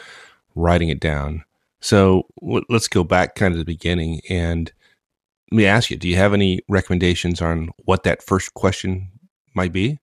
writing 0.54 0.88
it 0.88 1.00
down. 1.00 1.44
So 1.80 2.24
w- 2.40 2.64
let's 2.68 2.88
go 2.88 3.04
back 3.04 3.34
kind 3.34 3.52
of 3.52 3.58
the 3.58 3.64
beginning 3.64 4.20
and 4.28 4.72
let 5.50 5.56
me 5.56 5.66
ask 5.66 5.90
you, 5.90 5.96
do 5.96 6.08
you 6.08 6.16
have 6.16 6.32
any 6.32 6.60
recommendations 6.68 7.42
on 7.42 7.70
what 7.84 8.04
that 8.04 8.22
first 8.22 8.54
question 8.54 9.10
might 9.54 9.72
be? 9.72 9.98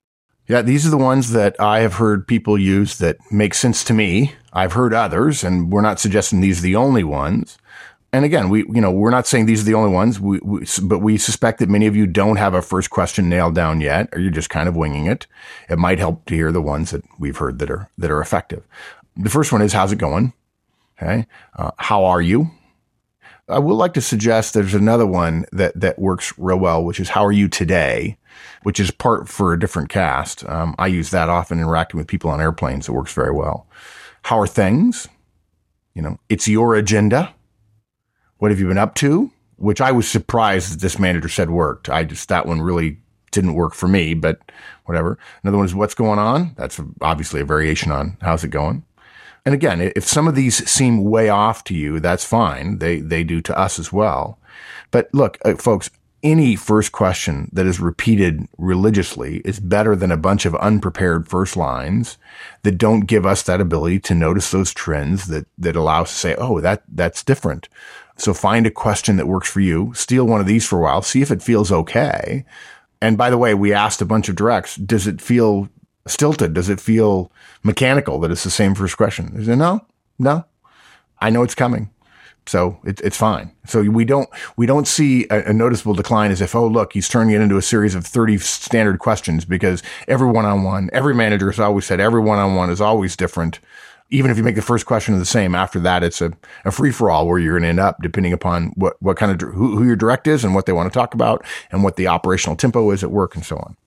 Yeah, 0.48 0.62
these 0.64 0.86
are 0.86 0.90
the 0.90 0.98
ones 0.98 1.32
that 1.32 1.60
I 1.60 1.82
have 1.82 1.96
heard 1.96 2.28
people 2.28 2.58
use 2.58 2.98
that 2.98 3.18
make 3.32 3.54
sense 3.54 3.84
to 3.84 3.94
me. 3.94 4.34
I've 4.52 4.74
heard 4.74 4.96
others, 4.96 5.44
and 5.44 5.72
we're 5.72 5.82
not 5.82 6.00
suggesting 6.00 6.42
these 6.42 6.60
are 6.60 6.64
the 6.64 6.76
only 6.76 7.04
ones. 7.04 7.60
And 8.12 8.26
again, 8.26 8.50
we 8.50 8.60
you 8.62 8.82
know 8.82 8.92
we're 8.92 9.12
not 9.12 9.28
saying 9.28 9.46
these 9.46 9.62
are 9.62 9.66
the 9.66 9.76
only 9.76 9.92
ones, 9.92 10.20
we, 10.20 10.40
we, 10.40 10.66
but 10.84 11.00
we 11.00 11.18
suspect 11.18 11.60
that 11.60 11.70
many 11.70 11.86
of 11.86 11.96
you 11.96 12.08
don't 12.08 12.38
have 12.38 12.54
a 12.54 12.62
first 12.62 12.90
question 12.90 13.30
nailed 13.30 13.56
down 13.56 13.82
yet, 13.82 14.10
or 14.14 14.20
you're 14.20 14.32
just 14.32 14.50
kind 14.50 14.68
of 14.68 14.76
winging 14.76 15.06
it. 15.06 15.28
It 15.70 15.78
might 15.78 16.00
help 16.00 16.26
to 16.26 16.36
hear 16.36 16.52
the 16.52 16.62
ones 16.62 16.92
that 16.92 17.04
we've 17.20 17.38
heard 17.38 17.60
that 17.60 17.70
are 17.70 17.90
that 17.98 18.10
are 18.10 18.22
effective. 18.22 18.64
The 19.16 19.30
first 19.30 19.52
one 19.52 19.62
is 19.62 19.74
how's 19.74 19.92
it 19.92 19.98
going? 19.98 20.34
Okay, 20.98 21.28
uh, 21.56 21.72
how 21.78 22.06
are 22.06 22.22
you? 22.22 22.52
I 23.50 23.58
would 23.58 23.74
like 23.74 23.94
to 23.96 24.02
suggest 24.02 24.54
there's 24.54 24.76
another 24.76 25.08
one 25.08 25.46
that, 25.52 25.80
that 25.80 25.98
works 25.98 26.34
real 26.38 26.60
well, 26.60 26.84
which 26.84 27.00
is 27.00 27.10
how 27.10 27.26
are 27.26 27.32
you 27.32 27.48
today, 27.48 28.18
which 28.62 28.80
is 28.80 28.92
part 28.92 29.28
for 29.28 29.54
a 29.54 29.60
different 29.60 29.90
cast. 29.90 30.48
Um, 30.48 30.76
I 30.78 30.86
use 30.86 31.10
that 31.10 31.30
often 31.30 31.60
interacting 31.60 31.98
with 31.98 32.08
people 32.08 32.30
on 32.30 32.40
airplanes. 32.40 32.88
It 32.88 32.92
works 32.92 33.12
very 33.12 33.32
well. 33.32 33.68
How 34.24 34.40
are 34.40 34.48
things? 34.48 35.08
You 35.96 36.04
know, 36.04 36.20
it's 36.30 36.48
your 36.48 36.76
agenda. 36.76 37.34
What 38.40 38.52
have 38.52 38.60
you 38.60 38.68
been 38.68 38.78
up 38.78 38.96
to? 38.96 39.32
Which 39.58 39.82
I 39.82 39.92
was 39.92 40.10
surprised 40.10 40.74
that 40.74 40.82
this 40.82 40.98
manager 40.98 41.30
said 41.30 41.50
worked. 41.50 41.90
I 41.90 42.04
just, 42.04 42.28
that 42.30 42.46
one 42.46 42.62
really 42.62 42.98
didn't 43.32 43.54
work 43.54 43.74
for 43.74 43.88
me, 43.88 44.14
but 44.14 44.40
whatever. 44.86 45.20
Another 45.44 45.58
one 45.58 45.66
is 45.66 45.76
what's 45.76 45.94
going 45.94 46.20
on. 46.20 46.54
That's 46.58 46.82
obviously 47.02 47.42
a 47.42 47.46
variation 47.46 47.92
on 47.92 48.18
how's 48.22 48.44
it 48.44 48.50
going. 48.50 48.84
And 49.46 49.54
again, 49.54 49.82
if 49.82 50.06
some 50.06 50.28
of 50.28 50.36
these 50.36 50.70
seem 50.70 51.04
way 51.04 51.30
off 51.30 51.64
to 51.66 51.74
you, 51.74 52.00
that's 52.00 52.26
fine. 52.26 52.80
They, 52.80 53.00
they 53.00 53.24
do 53.24 53.42
to 53.42 53.58
us 53.58 53.80
as 53.80 53.92
well. 53.94 54.40
But 54.92 55.10
look, 55.14 55.38
uh, 55.46 55.56
folks, 55.56 55.90
any 56.24 56.56
first 56.56 56.92
question 56.92 57.50
that 57.54 57.66
is 57.66 57.80
repeated 57.80 58.48
religiously 58.58 59.38
is 59.46 59.60
better 59.60 59.96
than 59.96 60.12
a 60.12 60.18
bunch 60.18 60.46
of 60.46 60.56
unprepared 60.56 61.28
first 61.28 61.56
lines 61.56 62.18
that 62.64 62.78
don't 62.78 63.02
give 63.02 63.26
us 63.26 63.44
that 63.44 63.62
ability 63.62 64.00
to 64.00 64.16
notice 64.16 64.52
those 64.52 64.74
trends 64.74 65.28
that, 65.28 65.48
that 65.58 65.76
allow 65.76 66.04
us 66.04 66.12
to 66.12 66.18
say, 66.18 66.36
oh, 66.38 66.60
that, 66.62 66.84
that's 66.88 67.24
different. 67.24 67.70
So 68.18 68.34
find 68.34 68.68
a 68.68 68.72
question 68.72 69.16
that 69.18 69.28
works 69.28 69.50
for 69.50 69.62
you, 69.62 69.94
steal 69.94 70.26
one 70.26 70.42
of 70.42 70.48
these 70.48 70.68
for 70.68 70.80
a 70.80 70.82
while, 70.82 71.02
see 71.02 71.22
if 71.22 71.32
it 71.32 71.42
feels 71.42 71.72
okay. 71.72 72.46
And 73.02 73.18
by 73.18 73.30
the 73.30 73.38
way, 73.38 73.54
we 73.54 73.74
asked 73.74 74.02
a 74.02 74.06
bunch 74.06 74.28
of 74.28 74.36
directs, 74.36 74.76
does 74.76 75.08
it 75.08 75.22
feel 75.22 75.70
stilted? 76.06 76.54
Does 76.54 76.70
it 76.70 76.82
feel 76.82 77.32
mechanical 77.64 78.20
that 78.20 78.32
it's 78.32 78.44
the 78.44 78.50
same 78.50 78.76
first 78.76 78.98
question? 78.98 79.34
Is 79.36 79.48
it 79.48 79.56
no, 79.56 79.86
no? 80.18 80.46
I 81.22 81.30
know 81.30 81.44
it's 81.44 81.56
coming. 81.56 81.90
So 82.46 82.80
it, 82.84 83.00
it's 83.02 83.18
fine. 83.18 83.52
So 83.66 83.84
we 83.84 84.06
don't 84.06 84.28
we 84.58 84.66
don't 84.66 84.88
see 84.88 85.28
a, 85.30 85.50
a, 85.50 85.54
noticeable 85.54 85.94
decline 85.94 86.32
as 86.32 86.42
if 86.42 86.56
oh 86.56 86.68
look 86.68 86.94
he's 86.94 87.08
turning 87.08 87.36
it 87.36 87.42
into 87.42 87.58
a 87.58 87.62
series 87.62 87.94
of 87.94 88.06
thirty 88.06 88.38
standard 88.40 89.00
questions 89.00 89.46
because 89.46 89.84
every 90.08 90.28
one 90.28 90.46
on 90.46 90.64
one 90.64 90.90
every 90.92 91.14
manager 91.14 91.52
has 91.52 91.60
always 91.60 91.86
said 91.86 92.00
every 92.00 92.22
one 92.22 92.40
on 92.40 92.56
one 92.56 92.70
is 92.70 92.82
always 92.82 93.16
different. 93.16 93.60
Even 94.12 94.32
if 94.32 94.38
you 94.38 94.44
make 94.44 94.56
the 94.56 94.64
first 94.64 94.88
question 94.88 95.20
the 95.20 95.26
same, 95.26 95.54
after 95.54 95.80
that 95.82 96.02
it's 96.02 96.22
a, 96.22 96.34
a 96.66 96.72
free 96.72 96.92
for 96.92 97.12
all 97.12 97.28
where 97.28 97.38
you're 97.38 97.54
going 97.54 97.64
to 97.64 97.70
end 97.70 97.80
up 97.80 97.98
depending 98.02 98.34
upon 98.34 98.70
what 98.70 99.00
what 99.00 99.18
kind 99.18 99.32
of 99.32 99.54
who, 99.54 99.78
who 99.78 99.86
your 99.86 99.96
direct 99.96 100.26
is 100.26 100.44
and 100.44 100.56
what 100.56 100.66
they 100.66 100.74
want 100.74 100.92
to 100.92 100.98
talk 100.98 101.14
about 101.14 101.46
and 101.72 101.84
what 101.84 101.98
the 101.98 102.08
operational 102.08 102.56
tempo 102.56 102.90
is 102.90 103.04
at 103.04 103.12
work 103.12 103.36
and 103.36 103.46
so 103.46 103.58
on 103.58 103.78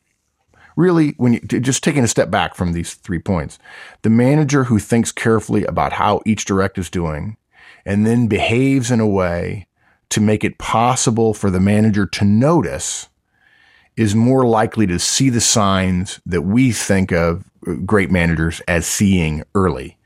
really, 0.77 1.11
when 1.19 1.35
you 1.35 1.41
just 1.41 1.85
taking 1.85 2.03
a 2.03 2.09
step 2.09 2.31
back 2.31 2.55
from 2.55 2.73
these 2.73 2.95
three 2.95 3.19
points, 3.19 3.59
the 4.01 4.09
manager 4.09 4.65
who 4.65 4.79
thinks 4.79 5.13
carefully 5.13 5.65
about 5.65 5.93
how 5.93 6.23
each 6.25 6.47
direct 6.47 6.79
is 6.79 6.89
doing 6.89 7.37
and 7.85 8.07
then 8.07 8.27
behaves 8.27 8.91
in 8.91 9.01
a 9.01 9.07
way 9.07 9.67
to 10.11 10.21
make 10.21 10.45
it 10.45 10.59
possible 10.59 11.33
for 11.35 11.51
the 11.51 11.61
manager 11.61 12.07
to 12.07 12.25
notice 12.25 13.09
is 13.97 14.15
more 14.15 14.47
likely 14.47 14.87
to 14.87 14.99
see 14.99 15.31
the 15.31 15.41
signs 15.41 16.21
that 16.25 16.43
we 16.43 16.73
think 16.73 17.13
of 17.13 17.51
uh, 17.67 17.73
great 17.87 18.11
managers 18.11 18.61
as 18.69 18.87
seeing 18.87 19.43
early 19.55 19.97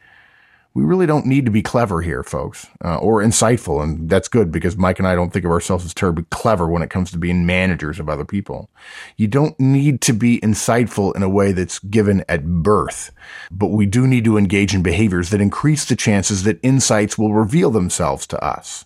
we 0.76 0.84
really 0.84 1.06
don't 1.06 1.24
need 1.24 1.46
to 1.46 1.50
be 1.50 1.62
clever 1.62 2.02
here, 2.02 2.22
folks, 2.22 2.66
uh, 2.84 2.98
or 2.98 3.22
insightful. 3.22 3.82
And 3.82 4.10
that's 4.10 4.28
good 4.28 4.52
because 4.52 4.76
Mike 4.76 4.98
and 4.98 5.08
I 5.08 5.14
don't 5.14 5.32
think 5.32 5.46
of 5.46 5.50
ourselves 5.50 5.86
as 5.86 5.94
terribly 5.94 6.26
clever 6.28 6.68
when 6.68 6.82
it 6.82 6.90
comes 6.90 7.10
to 7.12 7.18
being 7.18 7.46
managers 7.46 7.98
of 7.98 8.10
other 8.10 8.26
people. 8.26 8.68
You 9.16 9.26
don't 9.26 9.58
need 9.58 10.02
to 10.02 10.12
be 10.12 10.38
insightful 10.40 11.16
in 11.16 11.22
a 11.22 11.30
way 11.30 11.52
that's 11.52 11.78
given 11.78 12.26
at 12.28 12.44
birth, 12.44 13.10
but 13.50 13.68
we 13.68 13.86
do 13.86 14.06
need 14.06 14.26
to 14.26 14.36
engage 14.36 14.74
in 14.74 14.82
behaviors 14.82 15.30
that 15.30 15.40
increase 15.40 15.86
the 15.86 15.96
chances 15.96 16.42
that 16.42 16.60
insights 16.62 17.16
will 17.16 17.32
reveal 17.32 17.70
themselves 17.70 18.26
to 18.26 18.44
us. 18.44 18.84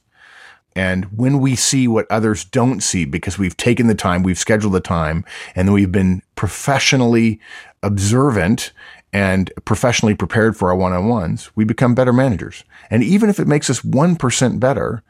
And 0.76 1.06
when 1.06 1.40
we 1.40 1.56
see 1.56 1.88
what 1.88 2.06
others 2.08 2.44
don't 2.44 2.82
see 2.84 3.04
because 3.04 3.36
we've 3.36 3.56
taken 3.56 3.88
the 3.88 3.96
time, 3.96 4.22
we've 4.22 4.38
scheduled 4.38 4.74
the 4.74 4.80
time, 4.80 5.24
and 5.56 5.72
we've 5.72 5.90
been 5.90 6.22
professionally 6.36 7.40
observant 7.82 8.72
and 9.12 9.52
professionally 9.64 10.14
prepared 10.14 10.56
for 10.56 10.70
our 10.70 10.76
one-on-ones, 10.76 11.50
we 11.56 11.64
become 11.64 11.94
better 11.94 12.12
managers. 12.12 12.64
And 12.90 13.02
even 13.02 13.28
if 13.28 13.40
it 13.40 13.48
makes 13.48 13.68
us 13.68 13.80
1% 13.80 14.60
better, 14.60 15.02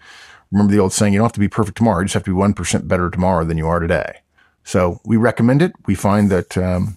remember 0.50 0.72
the 0.72 0.78
old 0.78 0.92
saying, 0.92 1.12
you 1.12 1.18
don't 1.18 1.26
have 1.26 1.32
to 1.32 1.40
be 1.40 1.48
perfect 1.48 1.76
tomorrow. 1.76 2.00
You 2.00 2.06
just 2.06 2.14
have 2.14 2.24
to 2.24 2.34
be 2.34 2.40
1% 2.40 2.88
better 2.88 3.10
tomorrow 3.10 3.44
than 3.44 3.58
you 3.58 3.68
are 3.68 3.80
today. 3.80 4.20
So 4.64 5.00
we 5.04 5.16
recommend 5.16 5.62
it. 5.62 5.72
We 5.86 5.94
find 5.94 6.30
that 6.30 6.56
um, 6.56 6.96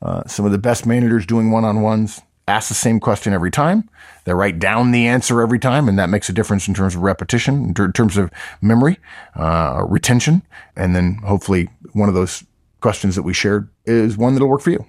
uh, 0.00 0.24
some 0.26 0.46
of 0.46 0.52
the 0.52 0.58
best 0.58 0.86
managers 0.86 1.26
doing 1.26 1.50
one-on-ones 1.50 2.20
ask 2.46 2.68
the 2.68 2.74
same 2.74 2.98
question 2.98 3.32
every 3.32 3.50
time. 3.50 3.88
They 4.24 4.32
write 4.32 4.58
down 4.58 4.90
the 4.90 5.06
answer 5.06 5.40
every 5.42 5.58
time, 5.58 5.88
and 5.88 5.98
that 5.98 6.08
makes 6.08 6.28
a 6.28 6.32
difference 6.32 6.66
in 6.66 6.74
terms 6.74 6.94
of 6.94 7.02
repetition, 7.02 7.74
in 7.76 7.92
terms 7.92 8.16
of 8.16 8.30
memory, 8.60 8.98
uh, 9.36 9.84
retention, 9.86 10.42
and 10.76 10.94
then 10.96 11.16
hopefully 11.24 11.68
one 11.92 12.08
of 12.08 12.14
those 12.14 12.44
questions 12.80 13.16
that 13.16 13.22
we 13.22 13.34
shared 13.34 13.68
is 13.84 14.16
one 14.16 14.34
that'll 14.34 14.48
work 14.48 14.60
for 14.60 14.70
you. 14.70 14.84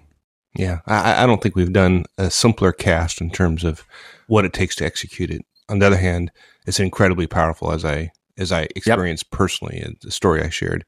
Yeah, 0.56 0.80
I, 0.88 1.24
I 1.24 1.26
don't 1.26 1.42
think 1.42 1.56
we've 1.56 1.72
done 1.74 2.06
a 2.18 2.30
simpler 2.32 2.72
cast 2.72 3.22
in 3.22 3.30
terms 3.30 3.64
of 3.64 3.86
what 4.28 4.46
it 4.46 4.54
takes 4.54 4.76
to 4.78 4.86
execute 4.86 5.30
it. 5.30 5.46
On 5.70 5.80
the 5.80 5.86
other 5.86 5.98
hand, 5.98 6.32
it's 6.66 6.80
incredibly 6.80 7.28
powerful 7.28 7.72
as 7.72 7.86
I 7.86 8.12
as 8.38 8.52
I 8.52 8.68
experienced 8.76 9.26
yep. 9.32 9.38
personally 9.38 9.86
the 10.02 10.12
story 10.12 10.42
I 10.42 10.50
shared. 10.50 10.86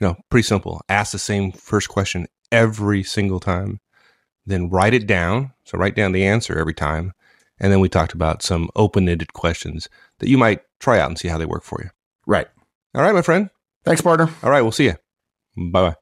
You 0.00 0.06
know, 0.06 0.16
pretty 0.30 0.44
simple. 0.44 0.80
Ask 0.88 1.12
the 1.12 1.18
same 1.18 1.52
first 1.52 1.88
question 1.88 2.26
every 2.50 3.02
single 3.02 3.40
time, 3.40 3.80
then 4.46 4.70
write 4.70 4.94
it 4.94 5.06
down. 5.06 5.52
So 5.64 5.78
write 5.78 5.96
down 5.96 6.12
the 6.12 6.24
answer 6.24 6.58
every 6.58 6.74
time, 6.74 7.12
and 7.58 7.72
then 7.72 7.80
we 7.80 7.88
talked 7.88 8.12
about 8.12 8.42
some 8.42 8.70
open-ended 8.76 9.32
questions 9.32 9.88
that 10.18 10.28
you 10.28 10.38
might 10.38 10.62
try 10.80 10.98
out 10.98 11.08
and 11.08 11.18
see 11.18 11.28
how 11.28 11.38
they 11.38 11.46
work 11.46 11.64
for 11.64 11.80
you. 11.82 11.90
Right. 12.26 12.48
All 12.94 13.02
right, 13.02 13.14
my 13.14 13.22
friend. 13.22 13.50
Thanks, 13.84 14.00
partner. 14.00 14.28
All 14.42 14.50
right, 14.50 14.62
we'll 14.62 14.72
see 14.72 14.84
you. 14.84 14.96
Bye 15.56 15.90
bye. 15.90 16.01